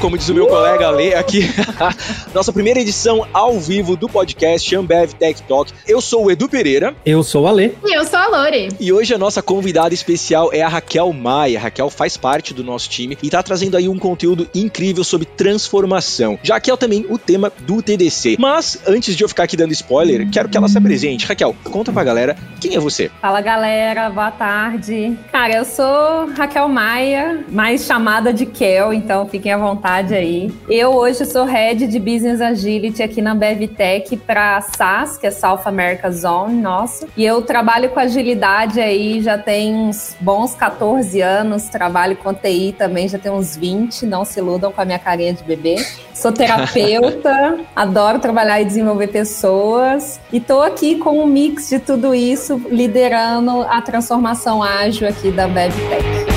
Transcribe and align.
Como 0.00 0.18
diz 0.18 0.28
o 0.28 0.34
meu 0.34 0.46
colega 0.46 0.88
Ale 0.88 1.14
aqui, 1.14 1.48
nossa 2.34 2.52
primeira 2.52 2.78
edição 2.78 3.26
ao 3.32 3.58
vivo 3.58 3.96
do 3.96 4.08
podcast 4.08 4.76
Ambev 4.76 5.14
Tech 5.14 5.42
Talk. 5.44 5.72
Eu 5.88 6.02
sou 6.02 6.26
o 6.26 6.30
Edu 6.30 6.48
Pereira. 6.50 6.94
Eu 7.04 7.22
sou 7.22 7.44
o 7.44 7.48
Ale. 7.48 7.76
E 7.82 7.96
eu 7.96 8.04
sou 8.04 8.18
a 8.18 8.28
Lore. 8.28 8.68
E 8.78 8.92
hoje 8.92 9.14
a 9.14 9.18
nossa 9.18 9.40
convidada 9.40 9.94
especial 9.94 10.50
é 10.52 10.60
a 10.60 10.68
Raquel 10.68 11.10
Maia. 11.14 11.58
A 11.58 11.62
Raquel 11.62 11.88
faz 11.88 12.16
parte 12.16 12.52
do 12.52 12.62
nosso 12.62 12.90
time 12.90 13.16
e 13.22 13.30
tá 13.30 13.42
trazendo 13.42 13.76
aí 13.76 13.88
um 13.88 13.98
conteúdo 13.98 14.46
incrível 14.54 15.02
sobre 15.02 15.26
transformação. 15.26 16.38
Já 16.42 16.60
que 16.60 16.70
é 16.70 16.76
também 16.76 17.06
o 17.08 17.16
tema 17.16 17.50
do 17.60 17.80
TDC. 17.80 18.36
Mas 18.38 18.78
antes 18.86 19.16
de 19.16 19.24
eu 19.24 19.28
ficar 19.28 19.44
aqui 19.44 19.56
dando 19.56 19.72
spoiler, 19.72 20.28
quero 20.30 20.48
que 20.48 20.58
ela 20.58 20.68
se 20.68 20.76
apresente. 20.76 21.24
Raquel, 21.24 21.56
conta 21.64 21.90
pra 21.90 22.04
galera 22.04 22.36
quem 22.60 22.76
é 22.76 22.78
você. 22.78 23.10
Fala 23.22 23.40
galera, 23.40 24.10
boa 24.10 24.30
tarde. 24.30 25.16
Cara, 25.32 25.54
eu 25.56 25.64
sou 25.64 26.28
Raquel 26.36 26.68
Maia, 26.68 27.44
mais 27.48 27.86
chamada 27.86 28.30
de 28.32 28.44
Kel, 28.44 28.92
então 28.92 29.26
fiquem 29.26 29.52
à 29.52 29.56
vontade 29.56 29.85
aí. 29.86 30.52
Eu 30.68 30.94
hoje 30.94 31.24
sou 31.24 31.44
head 31.44 31.86
de 31.86 31.98
Business 32.00 32.40
Agility 32.40 33.02
aqui 33.02 33.22
na 33.22 33.34
BevTech 33.34 34.16
para 34.16 34.60
SAS, 34.60 35.16
que 35.16 35.26
é 35.26 35.30
South 35.30 35.60
America 35.64 36.10
Zone, 36.10 36.60
nossa. 36.60 37.06
E 37.16 37.24
eu 37.24 37.40
trabalho 37.42 37.88
com 37.90 38.00
agilidade 38.00 38.80
aí 38.80 39.22
já 39.22 39.38
tem 39.38 39.74
uns 39.74 40.16
bons 40.20 40.54
14 40.54 41.20
anos, 41.20 41.68
trabalho 41.68 42.16
com 42.16 42.34
TI 42.34 42.74
também 42.76 43.08
já 43.08 43.18
tem 43.18 43.30
uns 43.30 43.56
20, 43.56 44.06
não 44.06 44.24
se 44.24 44.40
iludam 44.40 44.72
com 44.72 44.80
a 44.80 44.84
minha 44.84 44.98
carinha 44.98 45.32
de 45.32 45.44
bebê. 45.44 45.76
Sou 46.12 46.32
terapeuta, 46.32 47.60
adoro 47.76 48.18
trabalhar 48.18 48.60
e 48.60 48.64
desenvolver 48.64 49.08
pessoas 49.08 50.18
e 50.32 50.40
tô 50.40 50.62
aqui 50.62 50.96
com 50.96 51.20
um 51.22 51.26
mix 51.26 51.68
de 51.68 51.78
tudo 51.78 52.14
isso, 52.14 52.60
liderando 52.70 53.62
a 53.62 53.80
transformação 53.80 54.62
ágil 54.62 55.08
aqui 55.08 55.30
da 55.30 55.46
BevTech. 55.46 56.35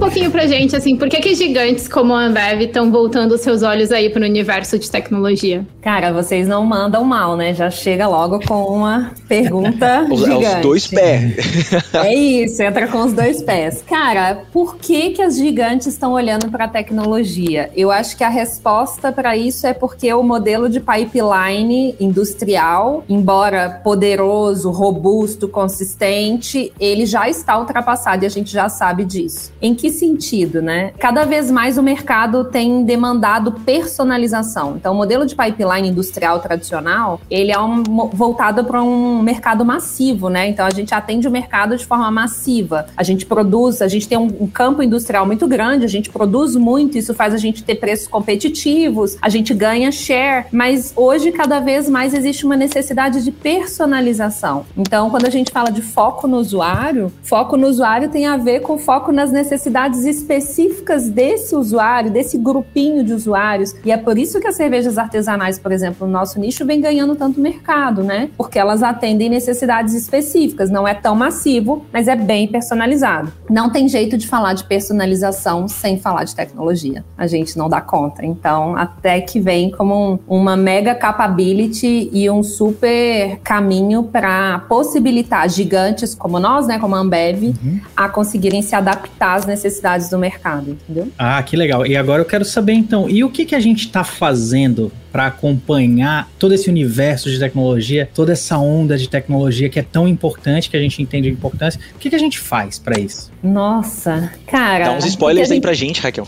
Um 0.00 0.04
pouquinho 0.04 0.30
pra 0.30 0.46
gente, 0.46 0.74
assim, 0.74 0.96
por 0.96 1.10
que, 1.10 1.20
que 1.20 1.34
gigantes 1.34 1.86
como 1.86 2.14
a 2.14 2.24
Ambev 2.24 2.62
estão 2.62 2.90
voltando 2.90 3.32
os 3.32 3.42
seus 3.42 3.62
olhos 3.62 3.92
aí 3.92 4.08
pro 4.08 4.24
universo 4.24 4.78
de 4.78 4.90
tecnologia? 4.90 5.66
Cara, 5.82 6.10
vocês 6.10 6.48
não 6.48 6.64
mandam 6.64 7.04
mal, 7.04 7.36
né? 7.36 7.52
Já 7.52 7.70
chega 7.70 8.08
logo 8.08 8.40
com 8.46 8.64
uma 8.64 9.12
pergunta 9.28 10.06
os, 10.10 10.20
gigante. 10.20 10.56
Os 10.56 10.62
dois 10.62 10.86
pés. 10.86 11.34
é 11.92 12.14
isso, 12.14 12.62
entra 12.62 12.88
com 12.88 13.04
os 13.04 13.12
dois 13.12 13.42
pés. 13.42 13.84
Cara, 13.86 14.44
por 14.50 14.76
que 14.76 15.10
que 15.10 15.20
as 15.20 15.36
gigantes 15.36 15.88
estão 15.88 16.12
olhando 16.12 16.50
para 16.50 16.64
a 16.64 16.68
tecnologia? 16.68 17.70
Eu 17.76 17.90
acho 17.90 18.16
que 18.16 18.24
a 18.24 18.30
resposta 18.30 19.12
para 19.12 19.36
isso 19.36 19.66
é 19.66 19.74
porque 19.74 20.10
o 20.14 20.22
modelo 20.22 20.70
de 20.70 20.80
pipeline 20.80 21.94
industrial, 22.00 23.04
embora 23.06 23.68
poderoso, 23.84 24.70
robusto, 24.70 25.46
consistente, 25.46 26.72
ele 26.80 27.04
já 27.04 27.28
está 27.28 27.58
ultrapassado 27.58 28.24
e 28.24 28.26
a 28.26 28.30
gente 28.30 28.50
já 28.50 28.70
sabe 28.70 29.04
disso. 29.04 29.52
Em 29.60 29.74
que 29.74 29.89
sentido, 29.90 30.62
né? 30.62 30.92
Cada 30.98 31.24
vez 31.24 31.50
mais 31.50 31.78
o 31.78 31.82
mercado 31.82 32.44
tem 32.44 32.84
demandado 32.84 33.52
personalização. 33.52 34.76
Então, 34.76 34.92
o 34.92 34.96
modelo 34.96 35.26
de 35.26 35.34
pipeline 35.34 35.88
industrial 35.88 36.40
tradicional, 36.40 37.20
ele 37.30 37.52
é 37.52 37.58
um, 37.60 37.82
voltado 37.82 38.64
para 38.64 38.82
um 38.82 39.22
mercado 39.22 39.64
massivo, 39.64 40.28
né? 40.28 40.48
Então, 40.48 40.66
a 40.66 40.70
gente 40.70 40.94
atende 40.94 41.26
o 41.26 41.30
mercado 41.30 41.76
de 41.76 41.84
forma 41.84 42.10
massiva. 42.10 42.86
A 42.96 43.02
gente 43.02 43.26
produz, 43.26 43.82
a 43.82 43.88
gente 43.88 44.08
tem 44.08 44.18
um, 44.18 44.30
um 44.40 44.46
campo 44.46 44.82
industrial 44.82 45.26
muito 45.26 45.46
grande, 45.46 45.84
a 45.84 45.88
gente 45.88 46.10
produz 46.10 46.56
muito, 46.56 46.98
isso 46.98 47.14
faz 47.14 47.34
a 47.34 47.38
gente 47.38 47.62
ter 47.62 47.76
preços 47.76 48.08
competitivos, 48.08 49.16
a 49.20 49.28
gente 49.28 49.54
ganha 49.54 49.90
share, 49.90 50.46
mas 50.52 50.92
hoje 50.96 51.32
cada 51.32 51.60
vez 51.60 51.88
mais 51.88 52.14
existe 52.14 52.44
uma 52.44 52.56
necessidade 52.56 53.22
de 53.22 53.30
personalização. 53.30 54.64
Então, 54.76 55.10
quando 55.10 55.26
a 55.26 55.30
gente 55.30 55.50
fala 55.50 55.70
de 55.70 55.82
foco 55.82 56.26
no 56.26 56.36
usuário, 56.38 57.12
foco 57.22 57.56
no 57.56 57.66
usuário 57.66 58.08
tem 58.08 58.26
a 58.26 58.36
ver 58.36 58.60
com 58.60 58.78
foco 58.78 59.12
nas 59.12 59.30
necessidades 59.30 59.79
necessidades 59.80 60.04
específicas 60.04 61.08
desse 61.08 61.54
usuário, 61.54 62.10
desse 62.10 62.36
grupinho 62.36 63.02
de 63.02 63.12
usuários. 63.12 63.74
E 63.84 63.90
é 63.90 63.96
por 63.96 64.18
isso 64.18 64.40
que 64.40 64.46
as 64.46 64.56
cervejas 64.56 64.98
artesanais, 64.98 65.58
por 65.58 65.72
exemplo, 65.72 66.06
no 66.06 66.12
nosso 66.12 66.38
nicho, 66.38 66.66
vem 66.66 66.80
ganhando 66.80 67.14
tanto 67.16 67.40
mercado, 67.40 68.02
né? 68.02 68.28
Porque 68.36 68.58
elas 68.58 68.82
atendem 68.82 69.30
necessidades 69.30 69.94
específicas. 69.94 70.70
Não 70.70 70.86
é 70.86 70.94
tão 70.94 71.14
massivo, 71.14 71.84
mas 71.92 72.08
é 72.08 72.16
bem 72.16 72.48
personalizado. 72.48 73.32
Não 73.48 73.70
tem 73.70 73.88
jeito 73.88 74.18
de 74.18 74.26
falar 74.26 74.52
de 74.52 74.64
personalização 74.64 75.66
sem 75.68 75.98
falar 75.98 76.24
de 76.24 76.34
tecnologia. 76.34 77.04
A 77.16 77.26
gente 77.26 77.56
não 77.56 77.68
dá 77.68 77.80
conta. 77.80 78.24
Então, 78.24 78.76
até 78.76 79.20
que 79.20 79.40
vem 79.40 79.70
como 79.70 80.14
um, 80.28 80.40
uma 80.40 80.56
mega 80.56 80.94
capability 80.94 82.10
e 82.12 82.28
um 82.28 82.42
super 82.42 83.38
caminho 83.42 84.04
para 84.04 84.60
possibilitar 84.68 85.48
gigantes 85.48 86.14
como 86.14 86.38
nós, 86.38 86.66
né, 86.66 86.78
como 86.78 86.94
a 86.94 86.98
Ambev, 86.98 87.44
uhum. 87.44 87.80
a 87.96 88.08
conseguirem 88.08 88.62
se 88.62 88.74
adaptar 88.74 89.36
às 89.36 89.46
necessidades 89.46 89.69
do 90.10 90.18
mercado, 90.18 90.70
entendeu? 90.70 91.08
Ah, 91.18 91.42
que 91.42 91.56
legal. 91.56 91.86
E 91.86 91.96
agora 91.96 92.22
eu 92.22 92.26
quero 92.26 92.44
saber 92.44 92.72
então, 92.72 93.08
e 93.08 93.22
o 93.22 93.30
que, 93.30 93.44
que 93.44 93.54
a 93.54 93.60
gente 93.60 93.86
está 93.86 94.02
fazendo 94.02 94.90
para 95.10 95.26
acompanhar 95.26 96.28
todo 96.38 96.54
esse 96.54 96.68
universo 96.68 97.30
de 97.30 97.38
tecnologia, 97.38 98.08
toda 98.14 98.32
essa 98.32 98.58
onda 98.58 98.96
de 98.96 99.08
tecnologia 99.08 99.68
que 99.68 99.78
é 99.78 99.82
tão 99.82 100.06
importante, 100.06 100.70
que 100.70 100.76
a 100.76 100.80
gente 100.80 101.02
entende 101.02 101.28
a 101.28 101.32
importância. 101.32 101.80
O 101.94 101.98
que, 101.98 102.10
que 102.10 102.16
a 102.16 102.18
gente 102.18 102.38
faz 102.38 102.78
para 102.78 102.98
isso? 102.98 103.30
Nossa, 103.42 104.32
cara. 104.46 104.84
Dá 104.84 104.92
uns 104.92 105.06
spoilers 105.06 105.48
gente... 105.48 105.56
aí 105.56 105.60
pra 105.60 105.72
gente, 105.72 106.00
Raquel. 106.00 106.26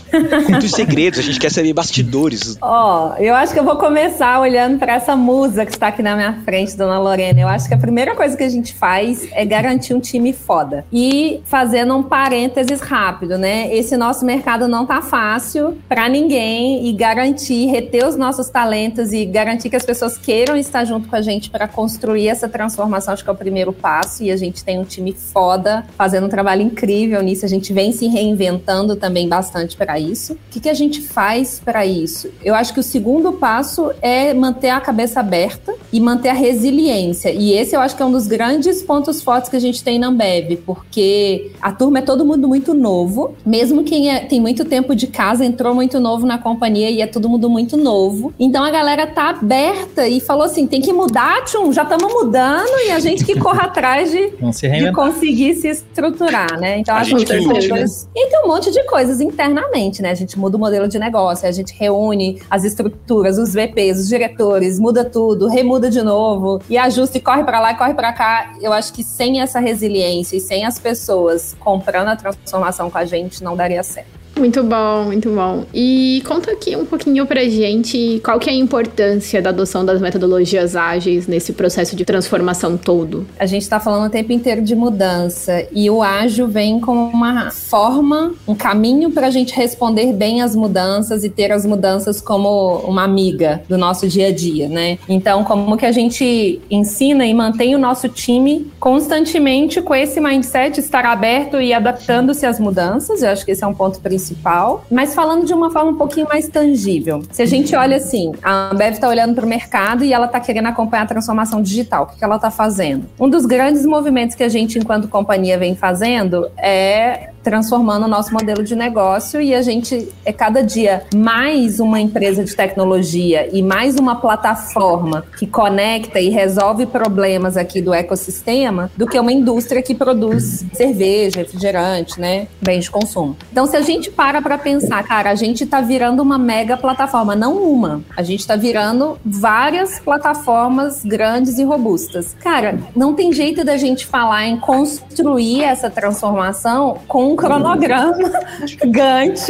Muitos 0.49 0.71
segredos, 0.71 1.19
a 1.19 1.21
gente 1.21 1.39
quer 1.39 1.51
saber 1.51 1.73
bastidores. 1.73 2.57
Ó, 2.61 3.13
oh, 3.13 3.21
eu 3.21 3.35
acho 3.35 3.53
que 3.53 3.59
eu 3.59 3.63
vou 3.63 3.77
começar 3.77 4.39
olhando 4.39 4.79
para 4.79 4.93
essa 4.93 5.15
musa 5.15 5.65
que 5.65 5.71
está 5.71 5.87
aqui 5.87 6.01
na 6.01 6.15
minha 6.15 6.41
frente, 6.43 6.75
dona 6.75 6.99
Lorena. 6.99 7.39
Eu 7.39 7.47
acho 7.47 7.67
que 7.67 7.73
a 7.73 7.77
primeira 7.77 8.15
coisa 8.15 8.35
que 8.35 8.43
a 8.43 8.49
gente 8.49 8.73
faz 8.73 9.27
é 9.31 9.45
garantir 9.45 9.93
um 9.93 9.99
time 9.99 10.33
foda. 10.33 10.85
E 10.91 11.41
fazendo 11.45 11.95
um 11.95 12.03
parênteses 12.03 12.81
rápido, 12.81 13.37
né? 13.37 13.73
Esse 13.73 13.95
nosso 13.95 14.25
mercado 14.25 14.67
não 14.67 14.85
tá 14.85 15.01
fácil 15.01 15.77
para 15.87 16.09
ninguém 16.09 16.87
e 16.87 16.93
garantir, 16.93 17.67
reter 17.67 18.07
os 18.07 18.15
nossos 18.15 18.49
talentos 18.49 18.72
talentos 18.73 19.13
e 19.13 19.23
garantir 19.23 19.69
que 19.69 19.75
as 19.75 19.85
pessoas 19.85 20.17
queiram 20.17 20.57
estar 20.57 20.83
junto 20.83 21.07
com 21.07 21.15
a 21.15 21.21
gente 21.21 21.51
para 21.51 21.67
construir 21.67 22.27
essa 22.27 22.49
transformação, 22.49 23.13
acho 23.13 23.23
que 23.23 23.29
é 23.29 23.33
o 23.33 23.35
primeiro 23.35 23.71
passo. 23.71 24.23
E 24.23 24.31
a 24.31 24.35
gente 24.35 24.63
tem 24.63 24.79
um 24.79 24.83
time 24.83 25.13
foda 25.13 25.85
fazendo 25.95 26.25
um 26.25 26.29
trabalho 26.29 26.63
incrível 26.63 27.21
nisso. 27.21 27.45
A 27.45 27.47
gente 27.47 27.71
vem 27.71 27.91
se 27.91 28.07
reinventando 28.07 28.95
também 28.95 29.29
bastante 29.29 29.77
para 29.77 29.99
isso. 29.99 30.33
O 30.33 30.37
que, 30.49 30.59
que 30.59 30.69
a 30.69 30.73
gente 30.73 31.01
faz 31.01 31.61
para 31.63 31.85
isso? 31.85 32.31
Eu 32.43 32.55
acho 32.55 32.73
que 32.73 32.79
o 32.79 32.83
segundo 32.83 33.33
passo 33.33 33.91
é 34.01 34.33
manter 34.33 34.69
a 34.69 34.81
cabeça 34.81 35.19
aberta 35.19 35.75
e 35.91 35.99
manter 35.99 36.29
a 36.29 36.33
resiliência. 36.33 37.29
E 37.29 37.53
esse 37.53 37.75
eu 37.75 37.79
acho 37.79 37.95
que 37.95 38.01
é 38.01 38.05
um 38.05 38.11
dos 38.11 38.25
grandes 38.25 38.81
pontos 38.81 39.21
fortes 39.21 39.49
que 39.49 39.55
a 39.55 39.61
gente 39.61 39.83
tem 39.83 39.99
na 39.99 40.07
Ambev, 40.07 40.57
porque 40.65 41.51
a 41.61 41.71
turma 41.71 41.99
é 41.99 42.01
todo 42.01 42.25
mundo 42.25 42.47
muito 42.47 42.73
novo, 42.73 43.35
mesmo 43.45 43.83
quem 43.83 44.09
é, 44.09 44.21
tem 44.21 44.41
muito 44.41 44.65
tempo 44.65 44.95
de 44.95 45.05
casa 45.05 45.45
entrou 45.45 45.75
muito 45.75 45.99
novo 45.99 46.25
na 46.25 46.39
companhia 46.39 46.89
e 46.89 47.01
é 47.01 47.07
todo 47.07 47.29
mundo 47.29 47.49
muito 47.49 47.77
novo. 47.77 48.33
Então 48.39 48.62
então 48.63 48.69
a 48.69 48.71
galera 48.71 49.05
tá 49.05 49.29
aberta 49.29 50.07
e 50.07 50.21
falou 50.21 50.43
assim: 50.43 50.65
tem 50.65 50.79
que 50.79 50.93
mudar, 50.93 51.43
Tchum, 51.43 51.73
já 51.73 51.83
estamos 51.83 52.13
mudando 52.13 52.69
e 52.85 52.91
a 52.91 52.99
gente 52.99 53.25
que 53.25 53.37
corra 53.37 53.63
atrás 53.63 54.09
de, 54.09 54.29
de 54.29 54.91
conseguir 54.93 55.55
se 55.55 55.67
estruturar, 55.67 56.57
né? 56.57 56.77
Então 56.77 56.95
a, 56.95 56.99
a 56.99 57.03
gente 57.03 57.25
tem 57.25 57.45
coisas. 57.45 58.07
E 58.15 58.27
tem 58.29 58.39
um 58.41 58.47
monte 58.47 58.71
de 58.71 58.81
coisas 58.85 59.19
internamente, 59.19 60.01
né? 60.01 60.11
A 60.11 60.15
gente 60.15 60.39
muda 60.39 60.55
o 60.55 60.59
modelo 60.59 60.87
de 60.87 60.97
negócio, 60.97 61.45
a 61.45 61.51
gente 61.51 61.73
reúne 61.77 62.41
as 62.49 62.63
estruturas, 62.63 63.37
os 63.37 63.53
VPs, 63.53 63.99
os 63.99 64.07
diretores, 64.07 64.79
muda 64.79 65.03
tudo, 65.03 65.47
remuda 65.49 65.89
de 65.89 66.01
novo 66.01 66.61
e 66.69 66.77
ajusta 66.77 67.17
e 67.17 67.21
corre 67.21 67.43
para 67.43 67.59
lá 67.59 67.73
e 67.73 67.75
corre 67.75 67.93
para 67.93 68.13
cá. 68.13 68.53
Eu 68.61 68.71
acho 68.71 68.93
que 68.93 69.03
sem 69.03 69.41
essa 69.41 69.59
resiliência 69.59 70.37
e 70.37 70.39
sem 70.39 70.65
as 70.65 70.79
pessoas 70.79 71.53
comprando 71.59 72.07
a 72.07 72.15
transformação 72.15 72.89
com 72.89 72.97
a 72.97 73.03
gente, 73.03 73.43
não 73.43 73.57
daria 73.57 73.83
certo. 73.83 74.22
Muito 74.37 74.63
bom, 74.63 75.05
muito 75.05 75.29
bom. 75.29 75.63
E 75.73 76.23
conta 76.25 76.51
aqui 76.51 76.75
um 76.75 76.85
pouquinho 76.85 77.25
pra 77.25 77.43
gente 77.43 78.19
qual 78.25 78.39
que 78.39 78.49
é 78.49 78.53
a 78.53 78.55
importância 78.55 79.41
da 79.41 79.51
adoção 79.51 79.85
das 79.85 80.01
metodologias 80.01 80.75
ágeis 80.75 81.27
nesse 81.27 81.53
processo 81.53 81.95
de 81.95 82.03
transformação 82.03 82.75
todo. 82.75 83.27
A 83.37 83.45
gente 83.45 83.61
está 83.61 83.79
falando 83.79 84.07
o 84.07 84.09
tempo 84.09 84.33
inteiro 84.33 84.61
de 84.61 84.75
mudança 84.75 85.67
e 85.71 85.87
o 85.89 86.01
ágil 86.01 86.47
vem 86.47 86.79
como 86.79 87.05
uma 87.05 87.51
forma, 87.51 88.33
um 88.47 88.55
caminho 88.55 89.11
para 89.11 89.27
a 89.27 89.29
gente 89.29 89.55
responder 89.55 90.11
bem 90.13 90.41
às 90.41 90.55
mudanças 90.55 91.23
e 91.23 91.29
ter 91.29 91.51
as 91.51 91.63
mudanças 91.63 92.19
como 92.19 92.77
uma 92.79 93.03
amiga 93.03 93.61
do 93.69 93.77
nosso 93.77 94.07
dia 94.07 94.27
a 94.27 94.31
dia, 94.31 94.67
né? 94.67 94.97
Então, 95.07 95.43
como 95.43 95.77
que 95.77 95.85
a 95.85 95.91
gente 95.91 96.59
ensina 96.71 97.25
e 97.25 97.33
mantém 97.33 97.75
o 97.75 97.79
nosso 97.79 98.09
time 98.09 98.67
constantemente 98.79 99.79
com 99.81 99.93
esse 99.93 100.19
mindset, 100.19 100.79
estar 100.79 101.05
aberto 101.05 101.61
e 101.61 101.71
adaptando-se 101.71 102.47
às 102.47 102.59
mudanças? 102.59 103.21
Eu 103.21 103.29
acho 103.29 103.45
que 103.45 103.51
esse 103.51 103.63
é 103.63 103.67
um 103.67 103.75
ponto 103.75 103.99
principal 103.99 104.22
principal, 104.23 104.85
mas 104.89 105.13
falando 105.13 105.45
de 105.45 105.53
uma 105.53 105.69
forma 105.69 105.91
um 105.91 105.95
pouquinho 105.95 106.27
mais 106.27 106.47
tangível. 106.47 107.21
Se 107.31 107.41
a 107.41 107.45
gente 107.45 107.75
olha 107.75 107.97
assim, 107.97 108.31
a 108.41 108.71
Ambev 108.71 108.93
está 108.93 109.09
olhando 109.09 109.35
para 109.35 109.45
o 109.45 109.47
mercado 109.47 110.03
e 110.03 110.13
ela 110.13 110.27
está 110.27 110.39
querendo 110.39 110.67
acompanhar 110.67 111.03
a 111.03 111.07
transformação 111.07 111.61
digital. 111.61 112.03
O 112.03 112.07
que, 112.07 112.17
que 112.17 112.23
ela 112.23 112.37
está 112.37 112.49
fazendo? 112.49 113.05
Um 113.19 113.29
dos 113.29 113.45
grandes 113.45 113.85
movimentos 113.85 114.35
que 114.35 114.43
a 114.43 114.49
gente, 114.49 114.79
enquanto 114.79 115.07
companhia, 115.07 115.57
vem 115.57 115.75
fazendo 115.75 116.49
é 116.57 117.32
transformando 117.43 118.05
o 118.05 118.07
nosso 118.07 118.33
modelo 118.33 118.63
de 118.63 118.75
negócio 118.75 119.41
e 119.41 119.53
a 119.53 119.61
gente 119.61 120.09
é 120.23 120.31
cada 120.31 120.63
dia 120.63 121.03
mais 121.13 121.79
uma 121.79 121.99
empresa 121.99 122.43
de 122.43 122.55
tecnologia 122.55 123.49
e 123.51 123.61
mais 123.61 123.97
uma 123.97 124.15
plataforma 124.15 125.25
que 125.37 125.45
conecta 125.45 126.19
e 126.19 126.29
resolve 126.29 126.85
problemas 126.85 127.57
aqui 127.57 127.81
do 127.81 127.93
ecossistema 127.93 128.89
do 128.95 129.05
que 129.05 129.19
uma 129.19 129.31
indústria 129.31 129.81
que 129.81 129.93
produz 129.93 130.65
cerveja, 130.73 131.39
refrigerante, 131.39 132.19
né, 132.19 132.47
bens 132.61 132.85
de 132.85 132.91
consumo. 132.91 133.35
Então, 133.51 133.65
se 133.65 133.75
a 133.75 133.81
gente 133.81 134.09
para 134.09 134.41
para 134.41 134.57
pensar, 134.57 135.03
cara, 135.03 135.29
a 135.29 135.35
gente 135.35 135.65
está 135.65 135.81
virando 135.81 136.21
uma 136.21 136.37
mega 136.37 136.77
plataforma, 136.77 137.35
não 137.35 137.61
uma, 137.61 138.01
a 138.15 138.23
gente 138.23 138.39
está 138.39 138.55
virando 138.55 139.17
várias 139.25 139.99
plataformas 139.99 141.03
grandes 141.03 141.57
e 141.57 141.63
robustas. 141.63 142.35
Cara, 142.39 142.79
não 142.95 143.13
tem 143.13 143.33
jeito 143.33 143.65
da 143.65 143.75
gente 143.75 144.05
falar 144.05 144.45
em 144.45 144.57
construir 144.57 145.63
essa 145.63 145.89
transformação 145.89 146.99
com 147.07 147.32
um 147.33 147.35
cronograma 147.35 148.31
Gantt, 148.85 149.47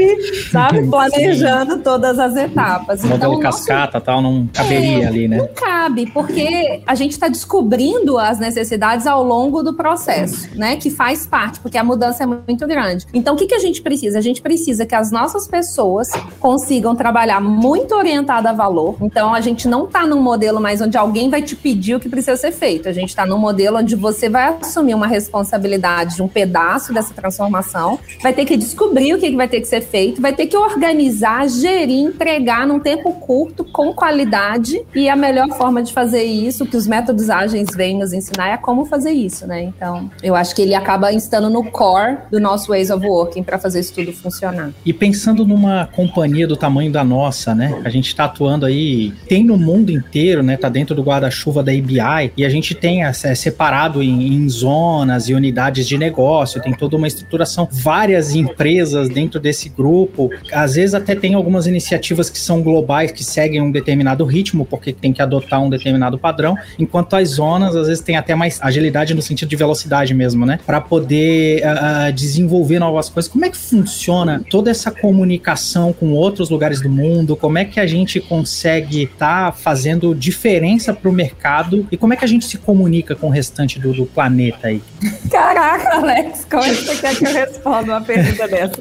sabe? 0.51 0.87
Planejando 0.87 1.79
todas 1.79 2.17
as 2.17 2.35
etapas. 2.35 3.03
Modelo 3.03 3.33
então, 3.33 3.39
cascata 3.39 3.93
nosso... 3.93 4.05
tal, 4.05 4.21
não 4.21 4.47
caberia 4.47 5.03
é, 5.03 5.07
ali, 5.07 5.27
né? 5.27 5.37
Não 5.37 5.47
cabe, 5.47 6.09
porque 6.11 6.81
a 6.85 6.95
gente 6.95 7.11
está 7.11 7.27
descobrindo 7.27 8.17
as 8.17 8.39
necessidades 8.39 9.05
ao 9.05 9.23
longo 9.23 9.61
do 9.61 9.73
processo, 9.73 10.49
né? 10.55 10.77
Que 10.77 10.89
faz 10.89 11.27
parte, 11.27 11.59
porque 11.59 11.77
a 11.77 11.83
mudança 11.83 12.23
é 12.23 12.25
muito 12.25 12.65
grande. 12.65 13.05
Então, 13.13 13.35
o 13.35 13.37
que, 13.37 13.47
que 13.47 13.55
a 13.55 13.59
gente 13.59 13.81
precisa? 13.81 14.17
A 14.17 14.21
gente 14.21 14.41
precisa 14.41 14.85
que 14.85 14.95
as 14.95 15.11
nossas 15.11 15.47
pessoas 15.47 16.09
consigam 16.39 16.95
trabalhar 16.95 17.41
muito 17.41 17.95
orientada 17.95 18.49
a 18.49 18.53
valor. 18.53 18.95
Então, 19.01 19.33
a 19.33 19.41
gente 19.41 19.67
não 19.67 19.85
está 19.85 20.05
num 20.07 20.21
modelo 20.21 20.59
mais 20.61 20.81
onde 20.81 20.97
alguém 20.97 21.29
vai 21.29 21.41
te 21.41 21.55
pedir 21.55 21.95
o 21.95 21.99
que 21.99 22.09
precisa 22.09 22.37
ser 22.37 22.51
feito. 22.51 22.87
A 22.87 22.93
gente 22.93 23.09
está 23.09 23.25
num 23.25 23.37
modelo 23.37 23.77
onde 23.77 23.95
você 23.95 24.29
vai 24.29 24.57
assumir 24.61 24.93
uma 24.93 25.07
responsabilidade 25.07 26.15
de 26.15 26.21
um 26.21 26.27
pedaço 26.27 26.93
dessa 26.93 27.13
transformação, 27.13 27.72
vai 28.21 28.33
ter 28.33 28.45
que 28.45 28.57
descobrir 28.57 29.13
o 29.13 29.19
que 29.19 29.35
vai 29.35 29.47
ter 29.47 29.61
que 29.61 29.67
ser 29.67 29.81
feito, 29.81 30.21
vai 30.21 30.33
ter 30.33 30.47
que 30.47 30.55
organizar, 30.55 31.47
gerir, 31.47 31.99
entregar 31.99 32.67
num 32.67 32.79
tempo 32.79 33.13
curto, 33.13 33.63
com 33.63 33.93
qualidade. 33.93 34.81
E 34.93 35.09
a 35.09 35.15
melhor 35.15 35.49
forma 35.49 35.81
de 35.81 35.91
fazer 35.91 36.23
isso, 36.23 36.65
que 36.65 36.77
os 36.77 36.87
métodos 36.87 37.29
ágeis 37.29 37.69
vêm 37.75 37.97
nos 37.97 38.13
ensinar, 38.13 38.49
é 38.49 38.57
como 38.57 38.85
fazer 38.85 39.11
isso, 39.11 39.47
né? 39.47 39.63
Então, 39.63 40.09
eu 40.21 40.35
acho 40.35 40.55
que 40.55 40.61
ele 40.61 40.75
acaba 40.75 41.11
estando 41.11 41.49
no 41.49 41.63
core 41.63 42.17
do 42.31 42.39
nosso 42.39 42.71
ways 42.71 42.89
of 42.89 43.05
working 43.05 43.43
para 43.43 43.57
fazer 43.57 43.79
isso 43.79 43.93
tudo 43.93 44.13
funcionar. 44.13 44.71
E 44.85 44.93
pensando 44.93 45.45
numa 45.45 45.87
companhia 45.87 46.47
do 46.47 46.55
tamanho 46.55 46.91
da 46.91 47.03
nossa, 47.03 47.53
né? 47.53 47.81
A 47.83 47.89
gente 47.89 48.07
está 48.07 48.25
atuando 48.25 48.65
aí, 48.65 49.11
tem 49.27 49.43
no 49.43 49.57
mundo 49.57 49.91
inteiro, 49.91 50.43
né? 50.43 50.57
Tá 50.57 50.69
dentro 50.69 50.95
do 50.95 51.03
guarda-chuva 51.03 51.63
da 51.63 51.71
ABI 51.71 52.31
e 52.37 52.45
a 52.45 52.49
gente 52.49 52.73
tem 52.73 53.03
é, 53.03 53.13
separado 53.13 54.01
em, 54.01 54.33
em 54.33 54.49
zonas 54.49 55.29
e 55.29 55.33
unidades 55.33 55.87
de 55.87 55.97
negócio, 55.97 56.61
tem 56.61 56.73
toda 56.73 56.95
uma 56.95 57.07
estruturação, 57.07 57.62
várias 57.71 58.35
empresas 58.35 59.09
dentro 59.09 59.39
desse 59.39 59.69
grupo. 59.69 60.29
Às 60.51 60.75
vezes 60.75 60.93
até 60.93 61.15
tem 61.15 61.33
algumas 61.33 61.67
iniciativas 61.67 62.29
que 62.29 62.39
são 62.39 62.61
globais, 62.61 63.11
que 63.11 63.23
seguem 63.23 63.61
um 63.61 63.71
determinado 63.71 64.25
ritmo, 64.25 64.65
porque 64.65 64.93
tem 64.93 65.13
que 65.13 65.21
adotar 65.21 65.61
um 65.61 65.69
determinado 65.69 66.17
padrão, 66.17 66.55
enquanto 66.77 67.15
as 67.15 67.29
zonas 67.29 67.75
às 67.75 67.87
vezes 67.87 68.03
tem 68.03 68.17
até 68.17 68.35
mais 68.35 68.59
agilidade 68.61 69.13
no 69.13 69.21
sentido 69.21 69.49
de 69.49 69.55
velocidade 69.55 70.13
mesmo, 70.13 70.45
né? 70.45 70.59
Para 70.65 70.81
poder 70.81 71.63
uh, 71.63 72.11
desenvolver 72.13 72.79
novas 72.79 73.09
coisas. 73.09 73.31
Como 73.31 73.45
é 73.45 73.49
que 73.49 73.57
funciona 73.57 74.43
toda 74.49 74.71
essa 74.71 74.91
comunicação 74.91 75.93
com 75.93 76.11
outros 76.13 76.49
lugares 76.49 76.81
do 76.81 76.89
mundo? 76.89 77.35
Como 77.35 77.57
é 77.57 77.65
que 77.65 77.79
a 77.79 77.87
gente 77.87 78.19
consegue 78.19 79.03
estar 79.03 79.51
tá 79.51 79.57
fazendo 79.57 80.13
diferença 80.13 80.93
para 80.93 81.09
o 81.09 81.13
mercado 81.13 81.87
e 81.91 81.97
como 81.97 82.13
é 82.13 82.15
que 82.15 82.25
a 82.25 82.27
gente 82.27 82.45
se 82.45 82.57
comunica 82.57 83.15
com 83.15 83.27
o 83.27 83.29
restante 83.29 83.79
do, 83.79 83.93
do 83.93 84.05
planeta 84.05 84.67
aí? 84.67 84.81
Caraca, 85.29 85.97
Alex, 85.97 86.45
como 86.49 86.63
é 86.63 86.69
que 86.69 86.75
você 86.75 86.95
quer 86.95 87.15
que 87.15 87.25
eu 87.25 87.33
responda 87.53 87.93
uma 87.93 88.01
pergunta 88.01 88.47
dessa? 88.47 88.73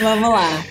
Vamos 0.00 0.28
lá. 0.28 0.62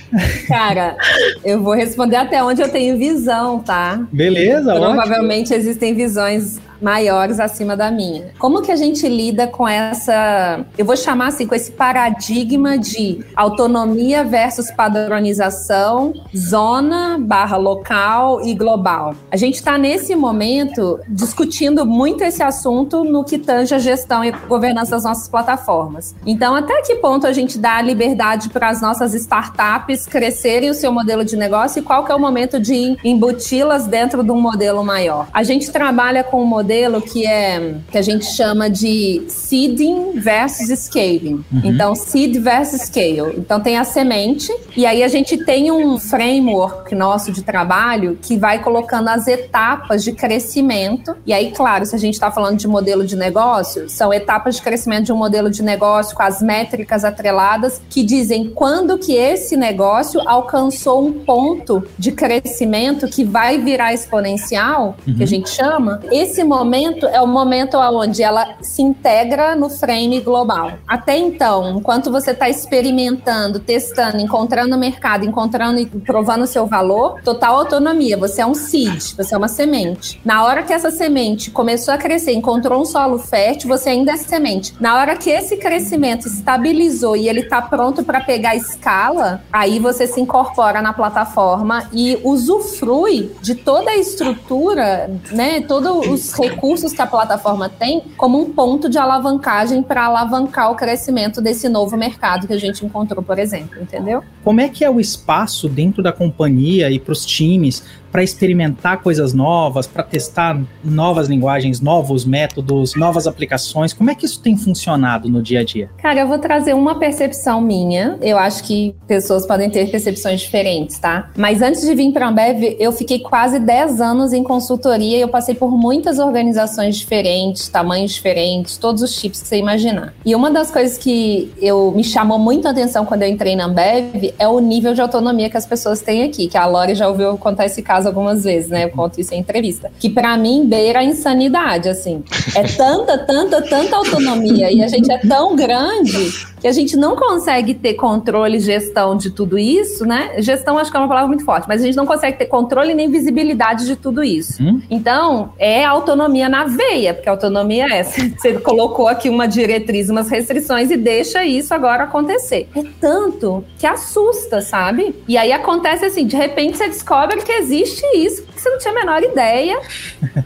Cara, 0.48 0.96
eu 1.44 1.62
vou 1.62 1.74
responder 1.74 2.18
até 2.18 2.44
onde 2.44 2.62
eu 2.62 2.70
tenho 2.70 2.98
visão, 2.98 3.60
tá? 3.60 4.00
Beleza, 4.12 4.74
Provavelmente 4.76 5.48
ótimo. 5.48 5.58
existem 5.60 5.94
visões 5.96 6.60
maiores 6.82 7.40
acima 7.40 7.78
da 7.78 7.92
minha. 7.92 8.32
Como 8.40 8.62
que 8.62 8.72
a 8.72 8.76
gente 8.76 9.08
lida 9.08 9.48
com 9.48 9.68
essa, 9.68 10.66
eu 10.78 10.86
vou 10.86 10.98
chamar 10.98 11.28
assim, 11.28 11.46
com 11.46 11.54
esse 11.54 11.72
paradigma 11.72 12.78
de 12.78 13.24
autonomia 13.36 14.24
versus 14.24 14.72
padronização, 14.72 16.14
zona 16.36 17.18
barra 17.20 17.58
local 17.58 18.42
e 18.46 18.54
global? 18.54 19.14
A 19.30 19.38
gente 19.38 19.56
está 19.56 19.78
nesse 19.78 20.16
momento 20.16 21.00
discutindo 21.08 21.86
muito 21.86 22.24
esse 22.24 22.42
assunto 22.42 23.04
no 23.04 23.24
que 23.24 23.38
tange 23.38 23.76
a 23.76 23.80
gestão 23.80 24.24
e 24.24 24.32
governança 24.32 24.92
das 24.92 25.04
nossas 25.04 25.28
plataformas. 25.28 26.16
Então, 26.26 26.56
até 26.56 26.82
que 26.82 26.96
ponto 26.96 27.28
a 27.28 27.34
gente 27.34 27.58
dá 27.58 27.82
liberdade 27.82 28.50
para 28.50 28.70
as 28.70 28.82
nossas 28.82 29.14
startups 29.14 30.06
crescerem 30.06 30.70
o 30.70 30.74
seu 30.74 30.92
modelo 30.92 31.24
de 31.24 31.36
negócio 31.36 31.80
e 31.80 31.84
qual 31.84 32.04
que 32.06 32.12
é 32.12 32.16
o 32.16 32.20
momento 32.20 32.60
de 32.60 32.98
embuti-las 33.04 33.86
dentro 33.86 34.24
de 34.24 34.32
um 34.32 34.40
modelo 34.40 34.84
maior? 34.84 35.28
A 35.34 35.44
gente 35.44 35.72
trabalha 35.72 36.24
com 36.24 36.42
um 36.42 36.46
modelo 36.46 36.71
modelo 36.72 37.02
que 37.02 37.28
é 37.28 37.76
que 37.92 37.98
a 37.98 38.02
gente 38.02 38.26
chama 38.26 38.70
de 38.70 39.24
seeding 39.28 40.14
versus 40.14 40.70
scaling. 40.86 41.44
Uhum. 41.52 41.62
Então, 41.66 41.94
seed 41.94 42.38
versus 42.40 42.84
scale. 42.84 43.36
Então 43.38 43.60
tem 43.60 43.78
a 43.78 43.84
semente 43.84 44.50
e 44.76 44.86
aí 44.86 45.04
a 45.04 45.10
gente 45.10 45.38
tem 45.44 45.70
um 45.70 46.00
framework 46.00 46.96
nosso 46.96 47.32
de 47.32 47.44
trabalho 47.44 48.18
que 48.22 48.38
vai 48.38 48.64
colocando 48.64 49.10
as 49.10 49.28
etapas 49.28 50.02
de 50.02 50.14
crescimento. 50.14 51.14
E 51.26 51.34
aí, 51.34 51.52
claro, 51.52 51.86
se 51.86 51.94
a 51.94 52.00
gente 52.00 52.14
está 52.14 52.32
falando 52.32 52.58
de 52.58 52.68
modelo 52.70 53.06
de 53.06 53.18
negócio, 53.18 53.90
são 53.90 54.14
etapas 54.14 54.56
de 54.56 54.62
crescimento 54.62 55.08
de 55.08 55.12
um 55.12 55.18
modelo 55.18 55.50
de 55.50 55.62
negócio 55.62 56.16
com 56.16 56.24
as 56.24 56.42
métricas 56.42 57.04
atreladas 57.04 57.82
que 57.90 58.02
dizem 58.02 58.50
quando 58.50 58.98
que 58.98 59.14
esse 59.14 59.58
negócio 59.58 60.22
alcançou 60.26 61.06
um 61.06 61.12
ponto 61.12 61.84
de 61.98 62.14
crescimento 62.14 63.08
que 63.08 63.26
vai 63.26 63.58
virar 63.58 63.94
exponencial, 63.94 64.96
uhum. 65.06 65.16
que 65.16 65.22
a 65.22 65.26
uhum. 65.26 65.28
gente 65.28 65.50
chama. 65.50 66.00
Esse 66.12 66.44
momento 66.64 67.08
é 67.08 67.20
o 67.20 67.28
momento 67.28 67.78
onde 67.78 68.22
ela 68.22 68.56
se 68.62 68.84
integra 68.84 69.56
no 69.56 69.70
frame 69.70 70.20
global. 70.20 70.74
Até 70.88 71.18
então, 71.18 71.78
enquanto 71.78 72.12
você 72.12 72.32
está 72.32 72.48
experimentando, 72.48 73.60
testando, 73.60 74.18
encontrando 74.18 74.78
mercado, 74.78 75.26
encontrando 75.26 75.80
e 75.80 75.88
provando 75.88 76.46
seu 76.46 76.68
valor, 76.68 77.20
total 77.24 77.56
autonomia. 77.56 78.16
Você 78.18 78.42
é 78.42 78.46
um 78.46 78.54
seed, 78.54 79.16
você 79.18 79.34
é 79.34 79.38
uma 79.38 79.48
semente. 79.48 80.22
Na 80.24 80.44
hora 80.46 80.62
que 80.62 80.72
essa 80.72 80.92
semente 80.92 81.50
começou 81.50 81.94
a 81.94 81.98
crescer, 81.98 82.34
encontrou 82.34 82.82
um 82.82 82.86
solo 82.86 83.18
fértil, 83.18 83.68
você 83.68 83.90
ainda 83.90 84.12
é 84.12 84.18
semente. 84.18 84.76
Na 84.80 84.96
hora 84.98 85.16
que 85.16 85.30
esse 85.30 85.58
crescimento 85.58 86.28
estabilizou 86.28 87.16
e 87.16 87.28
ele 87.28 87.42
está 87.42 87.62
pronto 87.62 88.04
para 88.04 88.22
pegar 88.22 88.56
escala, 88.56 89.42
aí 89.52 89.80
você 89.80 90.06
se 90.06 90.22
incorpora 90.22 90.82
na 90.82 90.94
plataforma 90.94 91.90
e 91.92 92.20
usufrui 92.24 93.32
de 93.42 93.56
toda 93.56 93.92
a 93.92 93.98
estrutura, 93.98 95.10
né, 95.32 95.62
todos 95.62 96.08
os 96.08 96.34
recursos 96.34 96.51
recursos 96.52 96.94
que 96.94 97.02
a 97.02 97.08
plataforma 97.08 97.70
tem 97.70 98.02
como 98.18 98.40
um 98.40 98.52
ponto 98.52 98.90
de 98.90 98.98
alavancagem 98.98 99.82
para 99.82 100.06
alavancar 100.06 100.72
o 100.72 100.76
crescimento 100.76 101.42
desse 101.42 101.68
novo 101.70 101.98
mercado 101.98 102.48
que 102.48 102.54
a 102.54 102.60
gente 102.60 102.86
encontrou, 102.86 103.24
por 103.24 103.40
exemplo, 103.40 103.82
entendeu? 103.82 104.24
Como 104.44 104.62
é 104.62 104.70
que 104.70 104.84
é 104.84 104.90
o 104.90 105.00
espaço 105.00 105.70
dentro 105.70 106.04
da 106.04 106.12
companhia 106.12 106.92
e 106.92 107.00
para 107.00 107.14
os 107.14 107.26
times 107.26 107.84
para 108.12 108.24
experimentar 108.24 109.02
coisas 109.02 109.34
novas, 109.34 109.88
para 109.88 110.04
testar 110.04 110.60
novas 110.84 111.28
linguagens, 111.28 111.80
novos 111.80 112.26
métodos, 112.26 112.96
novas 112.96 113.28
aplicações? 113.28 113.94
Como 113.94 114.10
é 114.10 114.16
que 114.16 114.26
isso 114.26 114.42
tem 114.42 114.58
funcionado 114.58 115.30
no 115.30 115.42
dia 115.42 115.62
a 115.62 115.64
dia? 115.64 115.90
Cara, 115.98 116.20
eu 116.20 116.28
vou 116.28 116.40
trazer 116.40 116.74
uma 116.74 117.00
percepção 117.00 117.62
minha. 117.62 118.18
Eu 118.22 118.38
acho 118.38 118.64
que 118.64 118.96
pessoas 119.08 119.46
podem 119.46 119.70
ter 119.70 119.90
percepções 119.90 120.42
diferentes, 120.42 121.00
tá? 121.00 121.30
Mas 121.38 121.62
antes 121.62 121.82
de 121.82 121.94
vir 121.96 122.12
para 122.12 122.26
a 122.26 122.30
Ambev, 122.30 122.76
eu 122.80 122.92
fiquei 122.92 123.20
quase 123.20 123.60
10 123.60 124.02
anos 124.02 124.34
em 124.34 124.44
consultoria 124.44 125.18
e 125.18 125.22
eu 125.22 125.30
passei 125.30 125.56
por 125.56 125.72
muitas 125.72 126.20
organizações 126.20 126.98
diferentes, 126.98 127.70
tamanhos 127.70 128.12
diferentes, 128.12 128.78
todos 128.78 129.02
os 129.02 129.16
tipos 129.16 129.42
que 129.42 129.48
você 129.48 129.58
imaginar. 129.58 130.14
E 130.26 130.36
uma 130.36 130.52
das 130.52 130.70
coisas 130.72 130.98
que 130.98 131.52
eu 131.62 131.92
me 131.92 132.04
chamou 132.04 132.38
muito 132.38 132.68
a 132.68 132.72
atenção 132.72 133.06
quando 133.06 133.24
eu 133.24 133.30
entrei 133.30 133.56
na 133.56 133.66
Ambev 133.66 134.34
é 134.38 134.48
o 134.48 134.60
nível 134.60 134.94
de 134.94 135.02
autonomia 135.02 135.50
que 135.50 135.58
as 135.58 135.66
pessoas 135.66 136.02
têm 136.02 136.24
aqui, 136.24 136.48
que 136.48 136.58
a 136.58 136.66
Lori 136.66 136.96
já 136.96 137.08
ouviu 137.08 137.38
contar 137.38 137.66
esse 137.66 137.82
caso 138.02 138.08
algumas 138.08 138.44
vezes, 138.44 138.70
né? 138.70 138.86
Eu 138.86 138.90
conto 138.90 139.22
isso 139.22 139.34
em 139.34 139.40
entrevista. 139.40 139.92
Que 140.00 140.10
para 140.10 140.36
mim 140.38 140.66
beira 140.66 141.00
a 141.00 141.04
insanidade, 141.04 141.88
assim. 141.88 142.24
É 142.56 142.64
tanta, 142.64 143.18
tanta, 143.20 143.62
tanta 143.62 143.96
autonomia 143.96 144.72
e 144.72 144.84
a 144.84 144.88
gente 144.88 145.12
é 145.12 145.18
tão 145.20 145.56
grande 145.56 146.51
que 146.62 146.68
a 146.68 146.72
gente 146.72 146.96
não 146.96 147.16
consegue 147.16 147.74
ter 147.74 147.96
controle 147.96 148.58
e 148.58 148.60
gestão 148.60 149.18
de 149.18 149.32
tudo 149.32 149.58
isso, 149.58 150.06
né? 150.06 150.36
Gestão 150.38 150.78
acho 150.78 150.92
que 150.92 150.96
é 150.96 151.00
uma 151.00 151.08
palavra 151.08 151.28
muito 151.28 151.44
forte, 151.44 151.68
mas 151.68 151.82
a 151.82 151.86
gente 151.86 151.96
não 151.96 152.06
consegue 152.06 152.38
ter 152.38 152.46
controle 152.46 152.94
nem 152.94 153.10
visibilidade 153.10 153.88
de 153.88 153.96
tudo 153.96 154.24
isso. 154.24 154.62
Hum? 154.62 154.80
Então, 154.90 155.54
é 155.58 155.84
autonomia 155.84 156.48
na 156.48 156.66
veia, 156.66 157.16
porque 157.16 157.28
autonomia 157.28 157.88
é 157.88 157.98
essa. 157.98 158.22
Você 158.38 158.54
colocou 158.60 159.08
aqui 159.08 159.28
uma 159.28 159.48
diretriz, 159.48 160.10
umas 160.10 160.30
restrições 160.30 160.92
e 160.92 160.98
deixa 160.98 161.44
isso 161.44 161.74
agora 161.74 162.04
acontecer. 162.04 162.70
É 162.76 162.84
tanto 163.00 163.66
que 163.80 163.88
assusta, 163.88 164.62
sabe? 164.62 165.16
E 165.28 165.38
aí 165.38 165.52
acontece 165.52 166.06
assim, 166.06 166.28
de 166.28 166.36
repente 166.36 166.78
você 166.78 166.88
descobre 166.88 167.42
que 167.42 167.52
existe 167.52 168.06
isso 168.16 168.44
que 168.44 168.62
você 168.62 168.70
não 168.70 168.78
tinha 168.78 168.92
a 168.92 168.96
menor 168.96 169.24
ideia. 169.24 169.80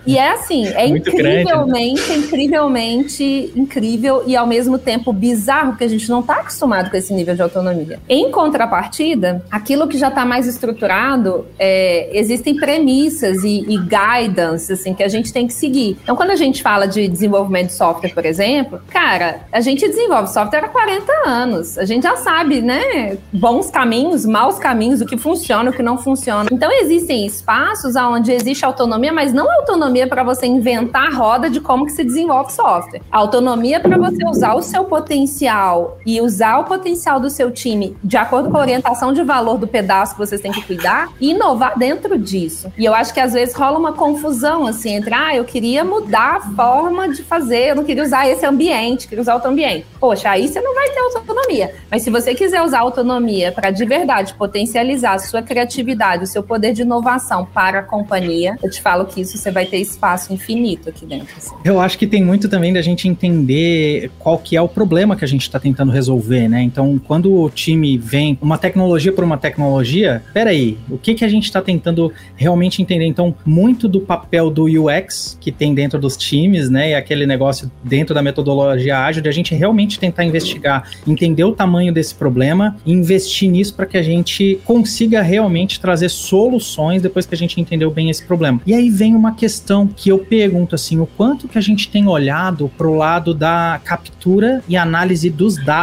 E 0.06 0.18
é 0.18 0.32
assim, 0.32 0.68
é 0.68 0.88
incrivelmente, 0.88 2.02
grande, 2.02 2.10
né? 2.10 2.18
incrivelmente 2.18 3.52
incrível 3.56 4.24
e 4.26 4.36
ao 4.36 4.48
mesmo 4.48 4.78
tempo 4.78 5.12
bizarro 5.12 5.76
que 5.76 5.84
a 5.84 5.88
gente 5.88 6.05
gente 6.06 6.12
não 6.12 6.20
está 6.20 6.36
acostumado 6.36 6.92
com 6.92 6.98
esse 6.98 7.14
nível 7.14 7.36
de 7.36 7.42
autonomia. 7.42 8.00
Em 8.08 8.30
contrapartida, 8.30 9.44
aquilo 9.50 9.88
que 9.88 9.98
já 9.98 10.10
está 10.10 10.24
mais 10.24 10.48
estruturado, 10.48 11.46
é, 11.58 12.10
existem 12.18 12.56
premissas 12.56 13.44
e, 13.44 13.66
e 13.68 13.78
guidance 13.78 14.72
assim, 14.72 14.94
que 14.94 15.04
a 15.04 15.08
gente 15.08 15.34
tem 15.34 15.48
que 15.48 15.54
seguir. 15.54 15.98
Então, 16.04 16.16
quando 16.16 16.32
a 16.32 16.36
gente 16.36 16.62
fala 16.62 16.88
de 16.88 17.08
desenvolvimento 17.08 17.68
de 17.68 17.74
software, 17.74 18.14
por 18.14 18.26
exemplo, 18.26 18.80
cara, 18.90 19.42
a 19.52 19.60
gente 19.62 19.88
desenvolve 19.88 20.32
software 20.32 20.66
há 20.66 20.70
40 20.70 21.12
anos. 21.26 21.78
A 21.78 21.86
gente 21.86 22.04
já 22.04 22.16
sabe, 22.18 22.62
né? 22.62 23.18
Bons 23.34 23.72
caminhos, 23.72 24.26
maus 24.26 24.60
caminhos, 24.60 25.02
o 25.02 25.06
que 25.06 25.18
funciona, 25.18 25.72
o 25.72 25.74
que 25.74 25.82
não 25.82 25.98
funciona. 25.98 26.50
Então, 26.52 26.72
existem 26.72 27.26
espaços 27.26 27.96
onde 27.96 28.32
existe 28.32 28.64
autonomia, 28.64 29.12
mas 29.12 29.34
não 29.34 29.52
autonomia 29.52 30.08
para 30.08 30.24
você 30.24 30.46
inventar 30.46 31.08
a 31.08 31.16
roda 31.16 31.50
de 31.50 31.60
como 31.60 31.86
que 31.86 31.92
se 31.92 32.04
desenvolve 32.04 32.52
software. 32.52 33.02
Autonomia 33.12 33.80
para 33.80 33.98
você 33.98 34.26
usar 34.28 34.54
o 34.54 34.62
seu 34.62 34.86
potencial 34.86 35.95
e 36.06 36.22
usar 36.22 36.60
o 36.60 36.64
potencial 36.64 37.20
do 37.20 37.30
seu 37.30 37.52
time 37.52 37.96
de 38.04 38.18
acordo 38.18 38.50
com 38.50 38.58
a 38.58 38.62
orientação 38.62 39.14
de 39.14 39.24
valor 39.24 39.58
do 39.58 39.68
pedaço 39.68 40.14
que 40.14 40.20
vocês 40.20 40.42
têm 40.42 40.52
que 40.52 40.62
cuidar 40.62 41.10
e 41.20 41.32
inovar 41.32 41.78
dentro 41.78 42.18
disso. 42.18 42.72
E 42.78 42.86
eu 42.86 42.94
acho 42.94 43.14
que 43.14 43.20
às 43.20 43.34
vezes 43.34 43.56
rola 43.56 43.78
uma 43.78 43.94
confusão 43.94 44.66
assim 44.66 44.94
entre, 44.94 45.14
ah, 45.14 45.36
eu 45.36 45.46
queria 45.46 45.84
mudar 45.84 46.38
a 46.38 46.42
forma 46.42 47.10
de 47.10 47.24
fazer, 47.24 47.70
eu 47.70 47.76
não 47.76 47.84
queria 47.84 48.04
usar 48.04 48.28
esse 48.28 48.46
ambiente, 48.46 49.08
queria 49.08 49.22
usar 49.22 49.36
outro 49.36 49.50
ambiente. 49.50 49.86
Poxa, 50.00 50.30
aí 50.30 50.48
você 50.48 50.62
não 50.62 50.74
vai 50.74 50.90
ter 50.90 51.00
autonomia. 51.36 51.74
Mas 51.90 52.04
se 52.04 52.10
você 52.10 52.34
quiser 52.34 52.62
usar 52.62 52.80
autonomia 52.80 53.52
para 53.52 53.72
de 53.72 53.86
verdade 53.86 54.34
potencializar 54.34 55.14
a 55.14 55.20
sua 55.20 55.42
criatividade, 55.42 56.24
o 56.24 56.28
seu 56.28 56.44
poder 56.44 56.74
de 56.74 56.82
inovação 56.82 57.46
para 57.46 57.80
a 57.80 57.84
companhia, 57.84 58.58
eu 58.64 58.70
te 58.70 58.82
falo 58.82 59.06
que 59.06 59.22
isso 59.22 59.38
você 59.38 59.52
vai 59.52 59.66
ter 59.66 59.78
espaço 59.78 60.34
infinito 60.34 60.90
aqui 60.90 61.06
dentro. 61.06 61.34
Assim. 61.38 61.56
Eu 61.64 61.80
acho 61.80 61.98
que 61.98 62.08
tem 62.08 62.24
muito 62.24 62.48
também 62.50 62.74
da 62.74 62.82
gente 62.82 63.08
entender 63.08 64.12
qual 64.20 64.38
que 64.38 64.56
é 64.56 64.62
o 64.62 64.68
problema 64.68 65.16
que 65.16 65.26
a 65.26 65.28
gente 65.28 65.42
está 65.42 65.60
tentando 65.60 65.85
resolver, 65.92 66.48
né? 66.48 66.62
Então, 66.62 67.00
quando 67.00 67.34
o 67.34 67.50
time 67.50 67.98
vem 67.98 68.38
uma 68.42 68.58
tecnologia 68.58 69.12
por 69.12 69.24
uma 69.24 69.38
tecnologia, 69.38 70.24
peraí, 70.34 70.78
o 70.90 70.98
que, 70.98 71.14
que 71.14 71.26
a 71.26 71.28
gente 71.28 71.46
está 71.46 71.62
tentando 71.62 72.12
realmente 72.36 72.82
entender? 72.82 73.06
Então, 73.06 73.36
muito 73.46 73.88
do 73.88 74.00
papel 74.00 74.50
do 74.50 74.66
UX 74.66 75.38
que 75.40 75.52
tem 75.52 75.74
dentro 75.74 76.00
dos 76.00 76.18
times, 76.18 76.70
né? 76.70 76.92
E 76.92 76.96
aquele 76.96 77.26
negócio 77.26 77.72
dentro 77.84 78.14
da 78.14 78.22
metodologia 78.22 79.00
ágil, 79.00 79.22
de 79.22 79.30
a 79.30 79.32
gente 79.32 79.54
realmente 79.54 80.00
tentar 80.00 80.24
investigar, 80.24 80.90
entender 81.08 81.44
o 81.44 81.52
tamanho 81.52 81.94
desse 81.94 82.16
problema 82.16 82.76
e 82.86 82.92
investir 82.92 83.50
nisso 83.50 83.74
para 83.74 83.86
que 83.86 83.98
a 83.98 84.04
gente 84.04 84.60
consiga 84.64 85.22
realmente 85.22 85.80
trazer 85.80 86.10
soluções 86.10 87.02
depois 87.02 87.26
que 87.26 87.36
a 87.36 87.38
gente 87.38 87.60
entendeu 87.60 87.92
bem 87.92 88.10
esse 88.10 88.26
problema. 88.26 88.62
E 88.66 88.74
aí 88.74 88.90
vem 88.90 89.16
uma 89.16 89.34
questão 89.34 89.88
que 89.88 90.10
eu 90.10 90.20
pergunto 90.20 90.76
assim, 90.76 91.00
o 91.00 91.06
quanto 91.06 91.48
que 91.48 91.58
a 91.58 91.62
gente 91.62 91.90
tem 91.90 92.08
olhado 92.08 92.72
para 92.78 92.88
o 92.88 92.96
lado 92.96 93.34
da 93.34 93.80
captura 93.84 94.64
e 94.68 94.76
análise 94.76 95.30
dos 95.30 95.56
dados 95.64 95.75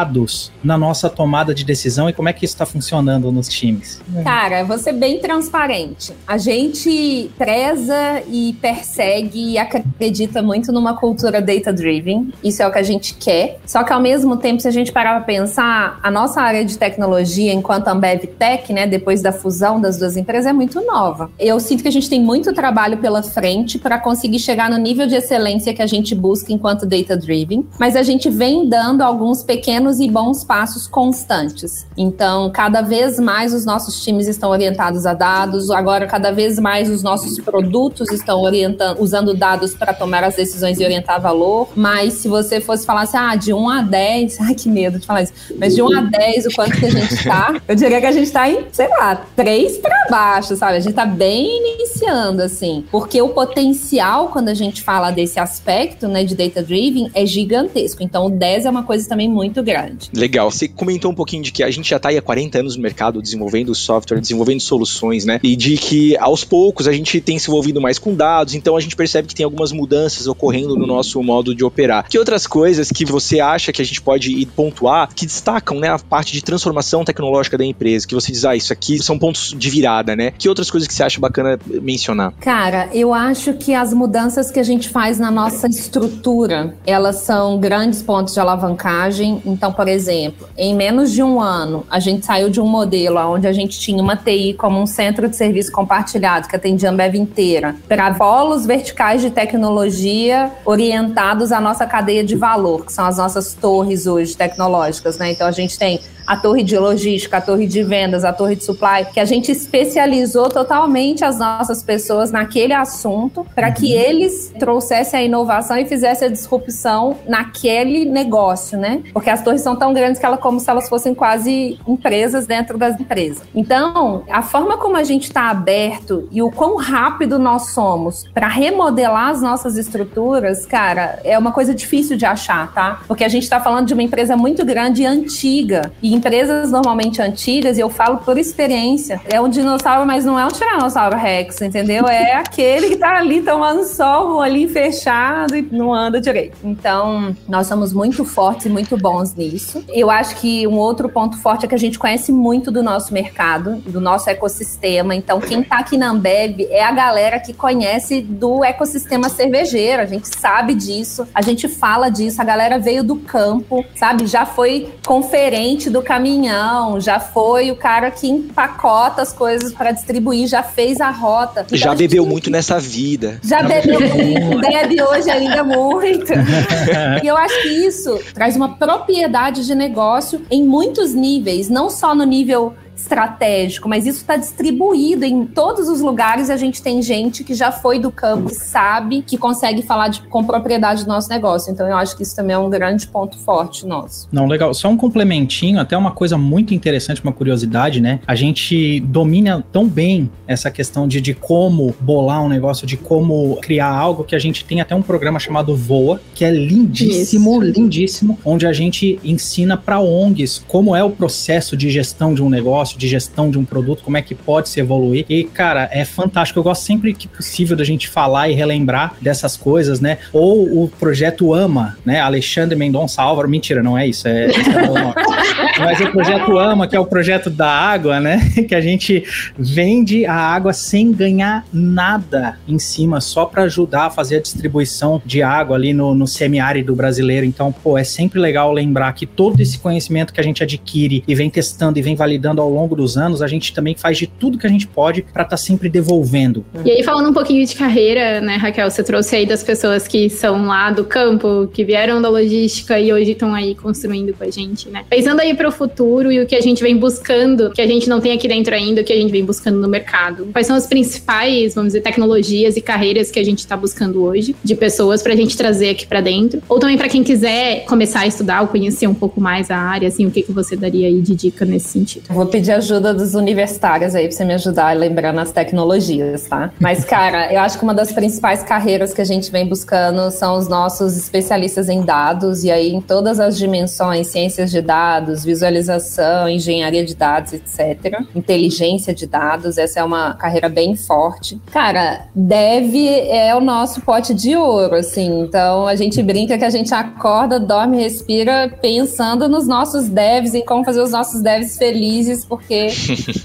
na 0.62 0.78
nossa 0.78 1.10
tomada 1.10 1.54
de 1.54 1.64
decisão 1.64 2.08
e 2.08 2.12
como 2.12 2.28
é 2.28 2.32
que 2.32 2.44
isso 2.44 2.54
está 2.54 2.64
funcionando 2.64 3.30
nos 3.30 3.48
times? 3.48 4.00
Cara, 4.24 4.64
vou 4.64 4.78
ser 4.78 4.92
bem 4.92 5.18
transparente. 5.18 6.12
A 6.26 6.38
gente 6.38 7.30
preza 7.36 8.22
e 8.30 8.56
persegue 8.60 9.52
e 9.52 9.58
acredita 9.58 10.40
muito 10.40 10.72
numa 10.72 10.96
cultura 10.96 11.42
data-driven. 11.42 12.32
Isso 12.42 12.62
é 12.62 12.66
o 12.66 12.72
que 12.72 12.78
a 12.78 12.82
gente 12.82 13.14
quer. 13.14 13.58
Só 13.66 13.82
que 13.82 13.92
ao 13.92 14.00
mesmo 14.00 14.36
tempo, 14.36 14.62
se 14.62 14.68
a 14.68 14.70
gente 14.70 14.92
parar 14.92 15.16
para 15.16 15.24
pensar, 15.24 16.00
a 16.02 16.10
nossa 16.10 16.40
área 16.40 16.64
de 16.64 16.78
tecnologia, 16.78 17.52
enquanto 17.52 17.88
Ambev 17.88 18.26
Tech, 18.38 18.72
né, 18.72 18.86
depois 18.86 19.20
da 19.20 19.32
fusão 19.32 19.80
das 19.80 19.98
duas 19.98 20.16
empresas, 20.16 20.46
é 20.46 20.52
muito 20.52 20.80
nova. 20.80 21.30
Eu 21.38 21.60
sinto 21.60 21.82
que 21.82 21.88
a 21.88 21.92
gente 21.92 22.08
tem 22.08 22.20
muito 22.20 22.52
trabalho 22.54 22.98
pela 22.98 23.22
frente 23.22 23.78
para 23.78 23.98
conseguir 23.98 24.38
chegar 24.38 24.70
no 24.70 24.78
nível 24.78 25.06
de 25.06 25.16
excelência 25.16 25.74
que 25.74 25.82
a 25.82 25.86
gente 25.86 26.14
busca 26.14 26.52
enquanto 26.52 26.86
data-driven, 26.86 27.66
mas 27.78 27.96
a 27.96 28.02
gente 28.02 28.30
vem 28.30 28.68
dando 28.68 29.02
alguns 29.02 29.42
pequenos 29.42 29.71
e 29.72 30.10
bons 30.10 30.44
passos 30.44 30.86
constantes. 30.86 31.86
Então, 31.96 32.50
cada 32.50 32.82
vez 32.82 33.18
mais 33.18 33.54
os 33.54 33.64
nossos 33.64 34.04
times 34.04 34.28
estão 34.28 34.50
orientados 34.50 35.06
a 35.06 35.14
dados, 35.14 35.70
agora 35.70 36.06
cada 36.06 36.30
vez 36.30 36.58
mais 36.58 36.90
os 36.90 37.02
nossos 37.02 37.38
produtos 37.40 38.10
estão 38.10 38.42
orientando, 38.42 39.00
usando 39.00 39.34
dados 39.34 39.74
para 39.74 39.94
tomar 39.94 40.24
as 40.24 40.36
decisões 40.36 40.78
e 40.78 40.84
orientar 40.84 41.20
valor. 41.20 41.68
Mas 41.74 42.14
se 42.14 42.28
você 42.28 42.60
fosse 42.60 42.84
falar 42.84 43.02
assim, 43.02 43.16
ah, 43.16 43.34
de 43.34 43.54
1 43.54 43.68
a 43.68 43.82
10, 43.82 44.40
ai 44.42 44.54
que 44.54 44.68
medo 44.68 44.98
de 44.98 45.06
falar 45.06 45.22
isso, 45.22 45.32
mas 45.58 45.74
de 45.74 45.82
1 45.82 45.98
a 45.98 46.00
10, 46.02 46.46
o 46.46 46.50
quanto 46.54 46.78
que 46.78 46.86
a 46.86 46.90
gente 46.90 47.14
está, 47.14 47.60
eu 47.66 47.74
diria 47.74 48.00
que 48.00 48.06
a 48.06 48.12
gente 48.12 48.24
está 48.24 48.48
em, 48.48 48.66
sei 48.72 48.88
lá, 48.88 49.24
3 49.34 49.78
para 49.78 50.06
baixo, 50.10 50.54
sabe? 50.54 50.76
A 50.76 50.80
gente 50.80 50.90
está 50.90 51.06
bem 51.06 51.74
iniciando, 51.74 52.42
assim, 52.42 52.84
porque 52.90 53.22
o 53.22 53.30
potencial, 53.30 54.28
quando 54.28 54.50
a 54.50 54.54
gente 54.54 54.82
fala 54.82 55.10
desse 55.10 55.40
aspecto, 55.40 56.06
né, 56.08 56.24
de 56.24 56.34
data 56.34 56.62
driven, 56.62 57.10
é 57.14 57.24
gigantesco. 57.24 58.02
Então, 58.02 58.26
o 58.26 58.30
10 58.30 58.66
é 58.66 58.70
uma 58.70 58.82
coisa 58.82 59.08
também 59.08 59.28
muito 59.28 59.61
grande. 59.62 60.10
Legal. 60.14 60.50
Você 60.50 60.68
comentou 60.68 61.10
um 61.10 61.14
pouquinho 61.14 61.42
de 61.42 61.52
que 61.52 61.62
a 61.62 61.70
gente 61.70 61.88
já 61.88 61.96
está 61.96 62.08
aí 62.08 62.18
há 62.18 62.22
40 62.22 62.58
anos 62.58 62.76
no 62.76 62.82
mercado 62.82 63.22
desenvolvendo 63.22 63.74
software, 63.74 64.20
desenvolvendo 64.20 64.60
soluções, 64.60 65.24
né? 65.24 65.40
E 65.42 65.56
de 65.56 65.76
que 65.76 66.16
aos 66.18 66.44
poucos 66.44 66.88
a 66.88 66.92
gente 66.92 67.20
tem 67.20 67.38
se 67.38 67.48
envolvido 67.48 67.80
mais 67.80 67.98
com 67.98 68.14
dados, 68.14 68.54
então 68.54 68.76
a 68.76 68.80
gente 68.80 68.96
percebe 68.96 69.28
que 69.28 69.34
tem 69.34 69.44
algumas 69.44 69.72
mudanças 69.72 70.26
ocorrendo 70.26 70.76
no 70.76 70.86
nosso 70.86 71.22
modo 71.22 71.54
de 71.54 71.64
operar. 71.64 72.08
Que 72.08 72.18
outras 72.18 72.46
coisas 72.46 72.90
que 72.90 73.04
você 73.04 73.40
acha 73.40 73.72
que 73.72 73.82
a 73.82 73.84
gente 73.84 74.00
pode 74.00 74.32
ir 74.32 74.46
pontuar 74.46 75.08
que 75.14 75.26
destacam, 75.26 75.78
né, 75.78 75.88
a 75.88 75.98
parte 75.98 76.32
de 76.32 76.42
transformação 76.42 77.04
tecnológica 77.04 77.56
da 77.56 77.64
empresa, 77.64 78.06
que 78.06 78.14
você 78.14 78.32
diz, 78.32 78.44
ah, 78.44 78.56
isso 78.56 78.72
aqui 78.72 79.02
são 79.02 79.18
pontos 79.18 79.54
de 79.56 79.70
virada, 79.70 80.16
né? 80.16 80.32
Que 80.36 80.48
outras 80.48 80.70
coisas 80.70 80.86
que 80.86 80.94
você 80.94 81.02
acha 81.02 81.20
bacana 81.20 81.58
mencionar? 81.66 82.32
Cara, 82.40 82.88
eu 82.92 83.12
acho 83.12 83.54
que 83.54 83.74
as 83.74 83.92
mudanças 83.92 84.50
que 84.50 84.58
a 84.58 84.62
gente 84.62 84.88
faz 84.88 85.18
na 85.18 85.30
nossa 85.30 85.66
estrutura, 85.66 86.74
elas 86.86 87.16
são 87.16 87.58
grandes 87.58 88.02
pontos 88.02 88.34
de 88.34 88.40
alavancagem. 88.40 89.42
Então, 89.52 89.72
por 89.72 89.86
exemplo, 89.86 90.48
em 90.56 90.74
menos 90.74 91.12
de 91.12 91.22
um 91.22 91.40
ano, 91.40 91.86
a 91.90 92.00
gente 92.00 92.24
saiu 92.24 92.48
de 92.48 92.60
um 92.60 92.66
modelo 92.66 93.18
onde 93.32 93.46
a 93.46 93.52
gente 93.52 93.78
tinha 93.78 94.02
uma 94.02 94.16
TI 94.16 94.54
como 94.54 94.80
um 94.80 94.86
centro 94.86 95.28
de 95.28 95.36
serviço 95.36 95.70
compartilhado 95.70 96.48
que 96.48 96.56
atendia 96.56 96.88
a 96.88 96.92
Ambev 96.92 97.14
inteira, 97.16 97.76
para 97.88 98.12
polos 98.14 98.64
verticais 98.66 99.20
de 99.20 99.30
tecnologia 99.30 100.50
orientados 100.64 101.52
à 101.52 101.60
nossa 101.60 101.86
cadeia 101.86 102.24
de 102.24 102.34
valor, 102.34 102.86
que 102.86 102.92
são 102.92 103.04
as 103.04 103.18
nossas 103.18 103.54
torres 103.54 104.06
hoje 104.06 104.36
tecnológicas, 104.36 105.18
né? 105.18 105.32
Então 105.32 105.46
a 105.46 105.52
gente 105.52 105.78
tem 105.78 106.00
a 106.26 106.36
torre 106.36 106.62
de 106.62 106.78
logística, 106.78 107.38
a 107.38 107.40
torre 107.40 107.66
de 107.66 107.82
vendas, 107.82 108.24
a 108.24 108.32
torre 108.32 108.56
de 108.56 108.64
supply, 108.64 109.06
que 109.12 109.20
a 109.20 109.24
gente 109.24 109.50
especializou 109.50 110.48
totalmente 110.48 111.24
as 111.24 111.38
nossas 111.38 111.82
pessoas 111.82 112.30
naquele 112.30 112.72
assunto 112.72 113.46
para 113.54 113.70
que 113.70 113.94
uhum. 113.94 114.00
eles 114.00 114.52
trouxessem 114.58 115.20
a 115.20 115.22
inovação 115.22 115.76
e 115.76 115.86
fizessem 115.86 116.28
a 116.28 116.30
disrupção 116.30 117.16
naquele 117.28 118.04
negócio, 118.04 118.78
né? 118.78 119.02
Porque 119.12 119.30
as 119.30 119.42
torres 119.42 119.62
são 119.62 119.76
tão 119.76 119.92
grandes 119.92 120.20
que 120.20 120.26
ela 120.26 120.36
como 120.36 120.60
se 120.60 120.68
elas 120.70 120.88
fossem 120.88 121.14
quase 121.14 121.78
empresas 121.86 122.46
dentro 122.46 122.76
das 122.78 122.98
empresas. 122.98 123.42
Então, 123.54 124.24
a 124.30 124.42
forma 124.42 124.76
como 124.76 124.96
a 124.96 125.04
gente 125.04 125.24
está 125.24 125.50
aberto 125.50 126.28
e 126.30 126.42
o 126.42 126.50
quão 126.50 126.76
rápido 126.76 127.38
nós 127.38 127.70
somos 127.70 128.24
para 128.32 128.48
remodelar 128.48 129.28
as 129.28 129.40
nossas 129.42 129.76
estruturas, 129.76 130.66
cara, 130.66 131.20
é 131.24 131.38
uma 131.38 131.52
coisa 131.52 131.74
difícil 131.74 132.16
de 132.16 132.24
achar, 132.24 132.72
tá? 132.72 133.00
Porque 133.06 133.24
a 133.24 133.28
gente 133.28 133.44
está 133.44 133.60
falando 133.60 133.86
de 133.86 133.94
uma 133.94 134.02
empresa 134.02 134.36
muito 134.36 134.64
grande 134.64 135.02
e 135.02 135.06
antiga 135.06 135.92
e 136.02 136.11
empresas 136.14 136.70
normalmente 136.70 137.20
antigas, 137.20 137.78
e 137.78 137.80
eu 137.80 137.90
falo 137.90 138.18
por 138.18 138.38
experiência, 138.38 139.20
é 139.28 139.40
um 139.40 139.48
dinossauro, 139.48 140.06
mas 140.06 140.24
não 140.24 140.38
é 140.38 140.44
um 140.44 140.48
tiranossauro 140.48 141.16
rex, 141.16 141.60
entendeu? 141.60 142.06
É 142.06 142.34
aquele 142.36 142.88
que 142.90 142.96
tá 142.96 143.18
ali 143.18 143.42
tomando 143.42 143.84
sol, 143.84 144.32
um 144.32 144.36
olhinho 144.36 144.68
fechado 144.68 145.56
e 145.56 145.62
não 145.62 145.92
anda 145.92 146.20
direito. 146.20 146.56
Então, 146.64 147.34
nós 147.48 147.66
somos 147.66 147.92
muito 147.92 148.24
fortes 148.24 148.66
e 148.66 148.68
muito 148.68 148.96
bons 148.96 149.34
nisso. 149.34 149.84
Eu 149.88 150.10
acho 150.10 150.36
que 150.36 150.66
um 150.66 150.76
outro 150.76 151.08
ponto 151.08 151.36
forte 151.38 151.64
é 151.64 151.68
que 151.68 151.74
a 151.74 151.78
gente 151.78 151.98
conhece 151.98 152.32
muito 152.32 152.70
do 152.70 152.82
nosso 152.82 153.12
mercado, 153.12 153.76
do 153.76 154.00
nosso 154.00 154.28
ecossistema. 154.28 155.14
Então, 155.14 155.40
quem 155.40 155.62
tá 155.62 155.78
aqui 155.78 155.96
na 155.96 156.10
Ambev 156.10 156.66
é 156.70 156.84
a 156.84 156.92
galera 156.92 157.38
que 157.38 157.52
conhece 157.52 158.20
do 158.20 158.64
ecossistema 158.64 159.28
cervejeiro. 159.28 160.02
A 160.02 160.06
gente 160.06 160.28
sabe 160.38 160.74
disso, 160.74 161.26
a 161.34 161.42
gente 161.42 161.68
fala 161.68 162.08
disso, 162.08 162.40
a 162.40 162.44
galera 162.44 162.78
veio 162.78 163.04
do 163.04 163.16
campo, 163.16 163.84
sabe? 163.94 164.26
Já 164.26 164.44
foi 164.44 164.92
conferente 165.06 165.90
do 165.90 166.01
caminhão, 166.02 167.00
já 167.00 167.18
foi 167.18 167.70
o 167.70 167.76
cara 167.76 168.10
que 168.10 168.28
empacota 168.28 169.22
as 169.22 169.32
coisas 169.32 169.72
para 169.72 169.92
distribuir, 169.92 170.46
já 170.46 170.62
fez 170.62 171.00
a 171.00 171.10
rota. 171.10 171.62
Então, 171.66 171.78
já 171.78 171.94
bebeu 171.94 172.26
muito 172.26 172.50
nessa 172.50 172.78
vida. 172.78 173.40
Já 173.42 173.62
bebeu 173.62 174.00
muito, 174.00 174.60
bebe 174.60 175.02
hoje 175.02 175.30
ainda 175.30 175.64
muito. 175.64 176.32
e 177.22 177.26
eu 177.26 177.36
acho 177.36 177.62
que 177.62 177.68
isso 177.68 178.18
traz 178.34 178.56
uma 178.56 178.76
propriedade 178.76 179.64
de 179.64 179.74
negócio 179.74 180.42
em 180.50 180.64
muitos 180.64 181.14
níveis, 181.14 181.68
não 181.68 181.88
só 181.88 182.14
no 182.14 182.24
nível 182.24 182.74
estratégico, 183.02 183.88
mas 183.88 184.06
isso 184.06 184.18
está 184.18 184.36
distribuído 184.36 185.24
em 185.24 185.44
todos 185.44 185.88
os 185.88 186.00
lugares. 186.00 186.48
A 186.48 186.56
gente 186.56 186.80
tem 186.82 187.02
gente 187.02 187.44
que 187.44 187.54
já 187.54 187.72
foi 187.72 187.98
do 187.98 188.10
campo, 188.10 188.48
que 188.48 188.54
sabe, 188.54 189.22
que 189.22 189.36
consegue 189.36 189.82
falar 189.82 190.08
de, 190.08 190.22
com 190.22 190.44
propriedade 190.44 191.04
do 191.04 191.08
nosso 191.08 191.28
negócio. 191.28 191.72
Então 191.72 191.86
eu 191.86 191.96
acho 191.96 192.16
que 192.16 192.22
isso 192.22 192.34
também 192.34 192.54
é 192.54 192.58
um 192.58 192.70
grande 192.70 193.06
ponto 193.06 193.36
forte 193.38 193.86
nosso. 193.86 194.28
Não, 194.32 194.46
legal. 194.46 194.72
Só 194.72 194.88
um 194.88 194.96
complementinho, 194.96 195.80
até 195.80 195.96
uma 195.96 196.12
coisa 196.12 196.38
muito 196.38 196.72
interessante, 196.72 197.22
uma 197.22 197.32
curiosidade, 197.32 198.00
né? 198.00 198.20
A 198.26 198.34
gente 198.34 199.00
domina 199.00 199.64
tão 199.72 199.88
bem 199.88 200.30
essa 200.46 200.70
questão 200.70 201.08
de, 201.08 201.20
de 201.20 201.34
como 201.34 201.94
bolar 202.00 202.42
um 202.42 202.48
negócio, 202.48 202.86
de 202.86 202.96
como 202.96 203.56
criar 203.60 203.88
algo, 203.88 204.24
que 204.24 204.36
a 204.36 204.38
gente 204.38 204.64
tem 204.64 204.80
até 204.80 204.94
um 204.94 205.02
programa 205.02 205.38
chamado 205.38 205.74
Voa, 205.74 206.20
que 206.34 206.44
é 206.44 206.50
lindíssimo, 206.50 207.62
Isso. 207.62 207.72
lindíssimo, 207.72 208.38
onde 208.44 208.66
a 208.66 208.72
gente 208.72 209.18
ensina 209.24 209.76
para 209.76 210.00
ONGs 210.00 210.64
como 210.68 210.94
é 210.94 211.02
o 211.02 211.10
processo 211.10 211.76
de 211.76 211.90
gestão 211.90 212.34
de 212.34 212.42
um 212.42 212.48
negócio, 212.48 212.91
de 212.96 213.08
gestão 213.08 213.50
de 213.50 213.58
um 213.58 213.64
produto, 213.64 214.02
como 214.02 214.16
é 214.16 214.22
que 214.22 214.34
pode 214.34 214.68
se 214.68 214.80
evoluir. 214.80 215.24
E, 215.28 215.44
cara, 215.44 215.88
é 215.92 216.04
fantástico. 216.04 216.58
Eu 216.58 216.64
gosto 216.64 216.84
sempre 216.84 217.12
que 217.14 217.28
possível 217.28 217.76
da 217.76 217.84
gente 217.84 218.08
falar 218.08 218.48
e 218.48 218.54
relembrar 218.54 219.14
dessas 219.20 219.56
coisas, 219.56 220.00
né? 220.00 220.18
Ou 220.32 220.84
o 220.84 220.88
projeto 220.88 221.54
AMA, 221.54 221.96
né? 222.04 222.20
Alexandre 222.20 222.76
Mendonça 222.76 223.22
Álvaro. 223.22 223.48
Mentira, 223.48 223.82
não 223.82 223.96
é 223.96 224.06
isso. 224.06 224.28
É, 224.28 224.46
é 224.46 224.50
Mas 225.78 226.00
o 226.00 226.10
projeto 226.10 226.58
AMA, 226.58 226.86
que 226.86 226.96
é 226.96 227.00
o 227.00 227.06
projeto 227.06 227.50
da 227.50 227.68
água, 227.68 228.20
né? 228.20 228.40
Que 228.72 228.74
a 228.74 228.80
gente 228.80 229.24
vende 229.58 230.24
a 230.24 230.34
água 230.34 230.72
sem 230.72 231.12
ganhar 231.12 231.64
nada 231.72 232.58
em 232.66 232.78
cima, 232.78 233.20
só 233.20 233.44
para 233.44 233.64
ajudar 233.64 234.06
a 234.06 234.10
fazer 234.10 234.36
a 234.36 234.40
distribuição 234.40 235.20
de 235.24 235.42
água 235.42 235.76
ali 235.76 235.92
no, 235.92 236.14
no 236.14 236.26
semiárido 236.26 236.94
brasileiro. 236.94 237.44
Então, 237.44 237.72
pô, 237.72 237.98
é 237.98 238.04
sempre 238.04 238.40
legal 238.40 238.72
lembrar 238.72 239.12
que 239.12 239.26
todo 239.26 239.60
esse 239.60 239.78
conhecimento 239.78 240.32
que 240.32 240.40
a 240.40 240.44
gente 240.44 240.62
adquire 240.62 241.24
e 241.26 241.34
vem 241.34 241.50
testando 241.50 241.98
e 241.98 242.02
vem 242.02 242.14
validando 242.14 242.60
ao 242.60 242.70
longo 242.70 242.81
dos 242.88 243.16
anos, 243.16 243.42
a 243.42 243.46
gente 243.46 243.72
também 243.72 243.94
faz 243.94 244.18
de 244.18 244.26
tudo 244.26 244.58
que 244.58 244.66
a 244.66 244.70
gente 244.70 244.86
pode 244.86 245.22
para 245.22 245.42
estar 245.42 245.50
tá 245.50 245.56
sempre 245.56 245.88
devolvendo. 245.88 246.64
E 246.84 246.90
aí, 246.90 247.02
falando 247.02 247.30
um 247.30 247.32
pouquinho 247.32 247.64
de 247.66 247.74
carreira, 247.74 248.40
né, 248.40 248.56
Raquel, 248.56 248.90
você 248.90 249.02
trouxe 249.02 249.36
aí 249.36 249.46
das 249.46 249.62
pessoas 249.62 250.06
que 250.06 250.28
são 250.28 250.66
lá 250.66 250.90
do 250.90 251.04
campo, 251.04 251.68
que 251.72 251.84
vieram 251.84 252.20
da 252.20 252.28
logística 252.28 252.98
e 252.98 253.12
hoje 253.12 253.32
estão 253.32 253.54
aí 253.54 253.74
construindo 253.74 254.34
com 254.34 254.44
a 254.44 254.50
gente, 254.50 254.88
né? 254.88 255.04
Pensando 255.08 255.40
aí 255.40 255.54
para 255.54 255.68
o 255.68 255.72
futuro 255.72 256.30
e 256.30 256.40
o 256.40 256.46
que 256.46 256.54
a 256.54 256.60
gente 256.60 256.82
vem 256.82 256.96
buscando, 256.96 257.70
que 257.70 257.80
a 257.80 257.86
gente 257.86 258.08
não 258.08 258.20
tem 258.20 258.32
aqui 258.32 258.48
dentro 258.48 258.74
ainda, 258.74 259.00
o 259.00 259.04
que 259.04 259.12
a 259.12 259.16
gente 259.16 259.30
vem 259.30 259.44
buscando 259.44 259.78
no 259.78 259.88
mercado. 259.88 260.48
Quais 260.52 260.66
são 260.66 260.76
as 260.76 260.86
principais, 260.86 261.74
vamos 261.74 261.90
dizer, 261.92 262.02
tecnologias 262.02 262.76
e 262.76 262.80
carreiras 262.80 263.30
que 263.30 263.38
a 263.38 263.44
gente 263.44 263.58
está 263.58 263.76
buscando 263.76 264.22
hoje, 264.22 264.54
de 264.62 264.74
pessoas 264.74 265.22
para 265.22 265.32
a 265.32 265.36
gente 265.36 265.56
trazer 265.56 265.90
aqui 265.90 266.06
para 266.06 266.20
dentro? 266.20 266.62
Ou 266.68 266.78
também 266.78 266.96
para 266.96 267.08
quem 267.08 267.22
quiser 267.22 267.84
começar 267.84 268.20
a 268.20 268.26
estudar 268.26 268.62
ou 268.62 268.68
conhecer 268.68 269.06
um 269.06 269.14
pouco 269.14 269.40
mais 269.40 269.70
a 269.70 269.76
área, 269.76 270.08
assim, 270.08 270.26
o 270.26 270.30
que, 270.30 270.42
que 270.42 270.52
você 270.52 270.76
daria 270.76 271.06
aí 271.06 271.20
de 271.20 271.34
dica 271.34 271.64
nesse 271.64 271.88
sentido? 271.88 272.24
Vou 272.28 272.46
pedir 272.46 272.71
ajuda 272.72 273.14
dos 273.14 273.34
universitários 273.34 274.14
aí 274.14 274.26
para 274.26 274.36
você 274.36 274.44
me 274.44 274.54
ajudar 274.54 274.90
a 274.90 274.92
lembrar 274.92 275.32
nas 275.32 275.52
tecnologias, 275.52 276.44
tá? 276.44 276.70
Mas, 276.80 277.04
cara, 277.06 277.52
eu 277.52 277.60
acho 277.60 277.78
que 277.78 277.84
uma 277.84 277.94
das 277.94 278.12
principais 278.12 278.62
carreiras 278.62 279.12
que 279.12 279.20
a 279.20 279.24
gente 279.24 279.50
vem 279.50 279.66
buscando 279.66 280.30
são 280.30 280.56
os 280.56 280.68
nossos 280.68 281.16
especialistas 281.16 281.88
em 281.88 282.02
dados, 282.02 282.64
e 282.64 282.70
aí 282.70 282.92
em 282.92 283.00
todas 283.00 283.38
as 283.40 283.56
dimensões, 283.56 284.28
ciências 284.28 284.70
de 284.70 284.80
dados, 284.80 285.44
visualização, 285.44 286.48
engenharia 286.48 287.04
de 287.04 287.14
dados, 287.14 287.52
etc. 287.52 288.20
Inteligência 288.34 289.14
de 289.14 289.26
dados, 289.26 289.78
essa 289.78 290.00
é 290.00 290.04
uma 290.04 290.34
carreira 290.34 290.68
bem 290.68 290.96
forte. 290.96 291.60
Cara, 291.70 292.26
dev 292.34 292.94
é 293.28 293.54
o 293.54 293.60
nosso 293.60 294.00
pote 294.00 294.34
de 294.34 294.56
ouro, 294.56 294.96
assim. 294.96 295.40
Então 295.40 295.86
a 295.86 295.94
gente 295.94 296.22
brinca 296.22 296.58
que 296.58 296.64
a 296.64 296.70
gente 296.70 296.92
acorda, 296.94 297.58
dorme, 297.58 297.98
respira 297.98 298.72
pensando 298.80 299.48
nos 299.48 299.66
nossos 299.66 300.08
devs 300.08 300.54
e 300.54 300.62
como 300.62 300.84
fazer 300.84 301.00
os 301.00 301.10
nossos 301.10 301.42
devs 301.42 301.76
felizes, 301.76 302.44
porque 302.52 302.88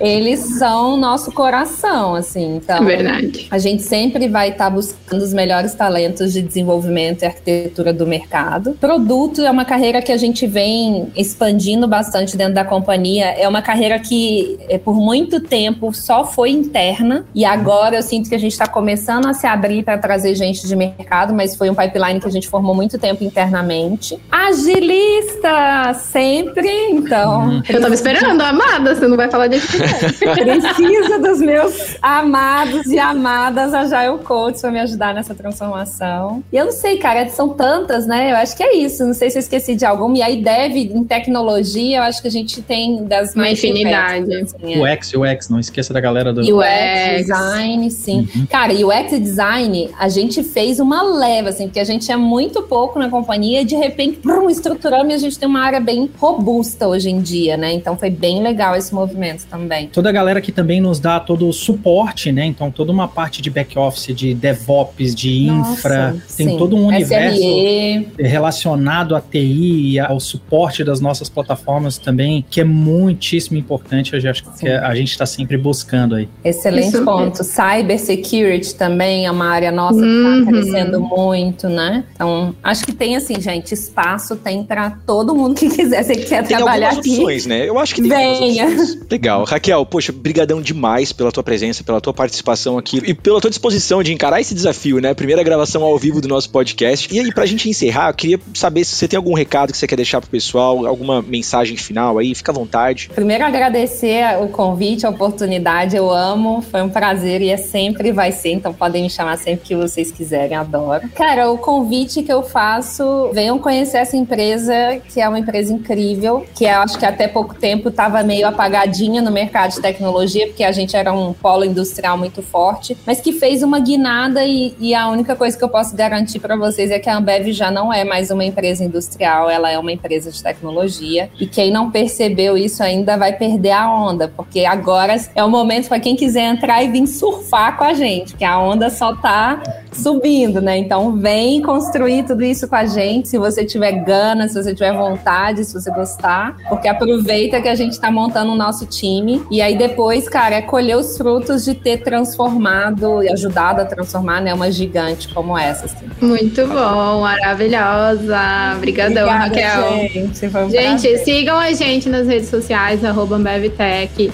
eles 0.02 0.58
são 0.58 0.98
nosso 0.98 1.32
coração, 1.32 2.14
assim. 2.14 2.58
Então, 2.58 2.84
Verdade. 2.84 3.48
a 3.50 3.58
gente 3.58 3.82
sempre 3.84 4.28
vai 4.28 4.50
estar 4.50 4.66
tá 4.66 4.70
buscando 4.70 5.22
os 5.22 5.34
melhores 5.34 5.74
talentos 5.74 6.34
de 6.34 6.42
desenvolvimento 6.42 7.22
e 7.22 7.26
arquitetura 7.26 7.94
do 7.94 8.06
mercado. 8.06 8.74
Produto 8.74 9.42
é 9.42 9.50
uma 9.50 9.64
carreira 9.64 10.02
que 10.02 10.12
a 10.12 10.18
gente 10.18 10.46
vem 10.46 11.08
expandindo 11.16 11.88
bastante 11.88 12.36
dentro 12.36 12.56
da 12.56 12.66
companhia. 12.66 13.28
É 13.28 13.48
uma 13.48 13.62
carreira 13.62 13.98
que, 13.98 14.60
é, 14.68 14.78
por 14.78 14.96
muito 14.96 15.40
tempo, 15.40 15.94
só 15.94 16.26
foi 16.26 16.50
interna 16.50 17.26
e 17.34 17.46
agora 17.46 17.96
eu 17.96 18.04
sinto 18.04 18.28
que 18.28 18.36
a 18.36 18.40
gente 18.40 18.52
está 18.52 18.68
começando 18.68 19.28
a 19.28 19.34
se 19.34 19.48
abrir 19.48 19.84
para 19.84 19.98
trazer 19.98 20.36
gente 20.36 20.68
de 20.68 20.76
mercado, 20.76 21.34
mas 21.34 21.56
foi 21.56 21.70
um 21.70 21.76
pipeline 21.76 22.20
que 22.20 22.28
a 22.28 22.32
gente 22.32 22.50
formou 22.50 22.76
muito 22.76 23.00
tempo 23.00 23.24
internamente. 23.24 24.20
Agilista, 24.30 25.94
sempre, 25.94 26.70
então. 26.90 27.48
Uhum. 27.48 27.64
Eu 27.70 27.80
tava 27.80 27.94
esperando, 27.94 28.42
amada, 28.42 28.97
você 29.00 29.08
não 29.08 29.18
vai 29.18 29.30
falar 29.30 29.48
de 29.48 29.60
Preciso 29.60 31.22
dos 31.22 31.40
meus 31.40 31.98
amados 32.02 32.86
e 32.88 33.00
amadas 33.00 33.74
Agile 33.74 34.20
Coach 34.24 34.60
para 34.60 34.72
me 34.72 34.80
ajudar 34.80 35.14
nessa 35.14 35.34
transformação. 35.34 36.44
E 36.52 36.58
eu 36.58 36.66
não 36.66 36.72
sei, 36.72 36.98
cara, 36.98 37.28
são 37.30 37.50
tantas, 37.50 38.06
né? 38.06 38.32
Eu 38.32 38.38
acho 38.38 38.56
que 38.56 38.64
é 38.64 38.76
isso. 38.76 39.06
Não 39.06 39.14
sei 39.14 39.30
se 39.30 39.38
eu 39.38 39.42
esqueci 39.42 39.76
de 39.76 39.86
alguma. 39.86 40.18
E 40.18 40.22
aí 40.22 40.42
deve, 40.42 40.82
em 40.82 41.04
tecnologia, 41.04 41.98
eu 41.98 42.04
acho 42.04 42.22
que 42.22 42.28
a 42.28 42.32
gente 42.32 42.62
tem 42.62 43.04
das 43.06 43.34
Uma 43.36 43.50
infinidade. 43.50 44.34
Assim, 44.36 44.74
é. 44.74 44.94
UX, 44.94 45.14
UX, 45.14 45.50
não 45.50 45.60
esqueça 45.60 45.94
da 45.94 46.00
galera 46.00 46.34
do 46.34 46.42
UX, 46.42 47.26
design, 47.26 47.92
sim. 47.92 48.28
Uhum. 48.36 48.46
Cara, 48.48 48.74
UX 48.74 49.14
e 49.14 49.20
design, 49.20 49.90
a 49.98 50.10
gente 50.10 50.44
fez 50.44 50.80
uma 50.80 51.02
leva, 51.02 51.50
assim, 51.50 51.66
porque 51.66 51.80
a 51.80 51.86
gente 51.86 52.12
é 52.12 52.18
muito 52.18 52.64
pouco 52.64 53.00
na 53.00 53.10
companhia 53.10 53.62
e 53.62 53.66
de 53.66 53.76
repente, 53.76 54.18
prum, 54.18 54.50
estruturamos 54.50 55.14
e 55.14 55.16
a 55.16 55.20
gente 55.20 55.38
tem 55.38 55.48
uma 55.48 55.62
área 55.62 55.80
bem 55.80 56.10
robusta 56.18 56.88
hoje 56.88 57.10
em 57.10 57.22
dia, 57.22 57.58
né? 57.58 57.74
Então 57.74 57.98
foi 57.98 58.10
bem 58.10 58.42
legal 58.42 58.76
esse 58.76 58.87
movimento 58.94 59.46
também. 59.48 59.88
Toda 59.88 60.10
a 60.10 60.12
galera 60.12 60.42
que 60.42 60.52
também 60.52 60.82
nos 60.82 61.00
dá 61.00 61.20
todo 61.20 61.48
o 61.48 61.54
suporte, 61.54 62.32
né? 62.32 62.46
Então 62.46 62.72
toda 62.72 62.92
uma 62.92 63.08
parte 63.08 63.42
de 63.42 63.50
back-office, 63.50 64.16
de 64.16 64.34
DevOps, 64.34 65.16
de 65.16 65.48
infra, 65.48 66.14
Nossa, 66.14 66.38
tem 66.38 66.50
sim. 66.50 66.58
todo 66.58 66.76
um 66.76 66.88
universo 66.88 67.40
SRE. 67.40 68.08
relacionado 68.20 69.16
à 69.16 69.22
TI 69.22 69.94
e 69.94 70.00
ao 70.00 70.20
suporte 70.20 70.84
das 70.84 71.00
nossas 71.00 71.30
plataformas 71.30 71.98
também, 71.98 72.46
que 72.50 72.62
é 72.62 72.64
muitíssimo 72.64 73.58
importante. 73.58 74.14
Eu 74.14 74.30
acho 74.30 74.44
que 74.44 74.68
a 74.68 74.96
gente 74.96 75.12
está 75.12 75.26
sempre 75.26 75.58
buscando 75.58 76.16
aí. 76.16 76.28
Excelente 76.44 76.90
Isso 76.90 77.06
ponto. 77.06 77.44
Cyber 77.44 78.00
security 78.00 78.76
também 78.76 79.26
é 79.26 79.32
uma 79.32 79.48
área 79.48 79.72
nossa 79.72 80.00
que 80.00 80.06
está 80.06 80.30
uhum. 80.30 80.46
crescendo 80.46 81.00
muito, 81.02 81.70
né? 81.70 82.04
Então, 82.14 82.56
acho 82.64 82.86
que 82.86 82.94
tem 82.94 83.16
assim, 83.16 83.40
gente, 83.40 83.74
espaço 83.74 84.36
tem 84.36 84.64
para 84.64 84.92
todo 84.92 85.36
mundo 85.36 85.56
que 85.56 85.70
quiser, 85.76 86.04
você 86.04 86.16
quer 86.16 86.46
tem 86.46 86.58
trabalhar 86.58 86.90
aqui. 86.90 87.12
opções, 87.12 87.46
né? 87.46 87.68
Eu 87.68 87.80
acho 87.80 87.96
que 87.96 88.02
tem 88.02 88.10
Venha. 88.10 88.77
Legal. 89.10 89.44
Raquel, 89.44 89.86
poxa, 89.86 90.12
brigadão 90.12 90.62
demais 90.62 91.12
pela 91.12 91.32
tua 91.32 91.44
presença, 91.44 91.84
pela 91.84 92.02
tua 92.02 92.14
participação 92.14 92.78
aqui 92.78 93.02
e 93.06 93.14
pela 93.14 93.40
tua 93.40 93.50
disposição 93.50 94.04
de 94.04 94.14
encarar 94.14 94.42
esse 94.42 94.54
desafio, 94.54 95.00
né? 95.00 95.14
Primeira 95.14 95.44
gravação 95.44 95.84
ao 95.84 95.98
vivo 95.98 96.22
do 96.22 96.28
nosso 96.28 96.50
podcast. 96.50 97.14
E 97.14 97.20
aí, 97.20 97.34
pra 97.34 97.46
gente 97.46 97.70
encerrar, 97.70 98.10
eu 98.10 98.14
queria 98.14 98.40
saber 98.54 98.84
se 98.84 98.96
você 98.96 99.08
tem 99.08 99.18
algum 99.18 99.34
recado 99.34 99.72
que 99.72 99.78
você 99.78 99.88
quer 99.88 99.96
deixar 99.96 100.22
pro 100.22 100.30
pessoal, 100.30 100.86
alguma 100.86 101.22
mensagem 101.22 101.78
final 101.78 102.18
aí, 102.18 102.34
fica 102.36 102.52
à 102.52 102.56
vontade. 102.56 103.10
Primeiro, 103.14 103.44
agradecer 103.44 104.24
o 104.42 104.48
convite, 104.48 105.06
a 105.06 105.10
oportunidade, 105.10 105.96
eu 105.96 106.12
amo, 106.12 106.62
foi 106.62 106.82
um 106.82 106.90
prazer 106.90 107.42
e 107.42 107.50
é 107.50 107.58
sempre 107.58 108.12
vai 108.12 108.32
ser, 108.32 108.52
então 108.52 108.74
podem 108.74 109.04
me 109.04 109.10
chamar 109.10 109.38
sempre 109.38 109.66
que 109.66 109.76
vocês 109.76 110.12
quiserem, 110.12 110.56
adoro. 110.56 111.08
Cara, 111.16 111.52
o 111.52 111.58
convite 111.58 112.24
que 112.24 112.32
eu 112.32 112.44
faço, 112.44 113.30
venham 113.34 113.60
conhecer 113.60 113.98
essa 113.98 114.16
empresa, 114.16 114.74
que 115.08 115.22
é 115.22 115.28
uma 115.28 115.40
empresa 115.40 115.74
incrível, 115.74 116.46
que 116.56 116.66
eu 116.66 116.80
acho 116.80 116.98
que 116.98 117.06
até 117.06 117.28
pouco 117.28 117.56
tempo 117.56 117.90
estava 117.90 118.24
meio 118.24 118.48
apagadinha 118.68 119.22
no 119.22 119.32
mercado 119.32 119.72
de 119.72 119.82
tecnologia, 119.82 120.48
porque 120.48 120.64
a 120.64 120.72
gente 120.72 120.96
era 120.96 121.14
um 121.14 121.34
polo 121.34 121.64
industrial 121.64 122.18
muito 122.18 122.42
forte, 122.42 122.98
mas 123.06 123.22
que 123.22 123.32
fez 123.32 123.64
uma 123.64 123.80
guinada 123.80 124.46
e, 124.46 124.76
e 124.80 124.94
a 124.94 125.08
única 125.08 125.36
coisa 125.36 125.58
que 125.58 125.64
eu 125.64 125.70
posso 125.70 125.96
garantir 125.96 126.40
para 126.40 126.56
vocês 126.56 126.92
é 126.92 127.00
que 127.00 127.10
a 127.10 127.18
Ambev 127.18 127.52
já 127.52 127.72
não 127.72 127.92
é 127.92 128.04
mais 128.04 128.30
uma 128.30 128.44
empresa 128.44 128.84
industrial, 128.84 129.50
ela 129.50 129.72
é 129.72 129.80
uma 129.80 129.92
empresa 129.92 130.30
de 130.30 130.44
tecnologia. 130.44 131.30
E 131.40 131.48
quem 131.48 131.72
não 131.72 131.90
percebeu 131.90 132.58
isso 132.58 132.84
ainda 132.84 133.18
vai 133.18 133.34
perder 133.34 133.72
a 133.72 133.90
onda, 133.90 134.28
porque 134.28 134.66
agora 134.66 135.16
é 135.34 135.44
o 135.44 135.50
momento 135.50 135.88
para 135.88 136.00
quem 136.00 136.16
quiser 136.16 136.44
entrar 136.44 136.84
e 136.84 136.90
vir 136.90 137.08
surfar 137.08 137.78
com 137.78 137.86
a 137.86 137.94
gente, 137.94 138.36
que 138.36 138.44
a 138.44 138.60
onda 138.60 138.90
só 138.90 139.16
tá 139.16 139.62
subindo, 139.94 140.62
né? 140.62 140.78
Então 140.78 141.16
vem 141.18 141.62
construir 141.62 142.24
tudo 142.24 142.44
isso 142.44 142.68
com 142.68 142.76
a 142.76 142.86
gente, 142.86 143.30
se 143.30 143.38
você 143.38 143.66
tiver 143.66 143.92
gana, 144.04 144.48
se 144.48 144.62
você 144.62 144.74
tiver 144.74 144.94
vontade, 144.94 145.64
se 145.64 145.74
você 145.74 145.90
gostar, 145.92 146.56
porque 146.70 146.88
aproveita 146.88 147.62
que 147.62 147.68
a 147.68 147.76
gente 147.76 148.00
tá 148.00 148.12
montando 148.12 148.52
o 148.52 148.56
nosso 148.58 148.86
time 148.86 149.42
e 149.50 149.62
aí 149.62 149.78
depois, 149.78 150.28
cara, 150.28 150.56
é 150.56 150.62
colher 150.62 150.98
os 150.98 151.18
frutos 151.18 151.64
de 151.64 151.74
ter 151.74 151.98
transformado 152.04 153.24
e 153.24 153.32
ajudado 153.32 153.82
a 153.82 153.86
transformar, 153.86 154.42
né, 154.42 154.54
uma 154.54 154.72
gigante 154.72 155.28
como 155.34 155.58
essa. 155.58 155.86
Assim. 155.86 156.08
Muito 156.22 156.68
bom, 156.68 157.22
maravilhosa. 157.22 158.76
Obrigadão, 158.76 159.28
Obrigada, 159.28 159.46
Raquel. 159.46 160.10
Gente, 160.10 160.46
um 160.58 160.70
gente 160.70 161.18
sigam 161.20 161.58
a 161.58 161.72
gente 161.74 162.10
nas 162.10 162.28
redes 162.28 162.50
sociais, 162.50 163.06
arroba 163.06 163.38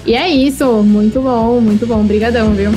E 0.05 0.15
é 0.15 0.29
isso, 0.29 0.65
muito 0.83 1.21
bom, 1.21 1.59
muito 1.59 1.85
bom. 1.85 1.99
Obrigadão, 2.01 2.51
viu? 2.53 2.71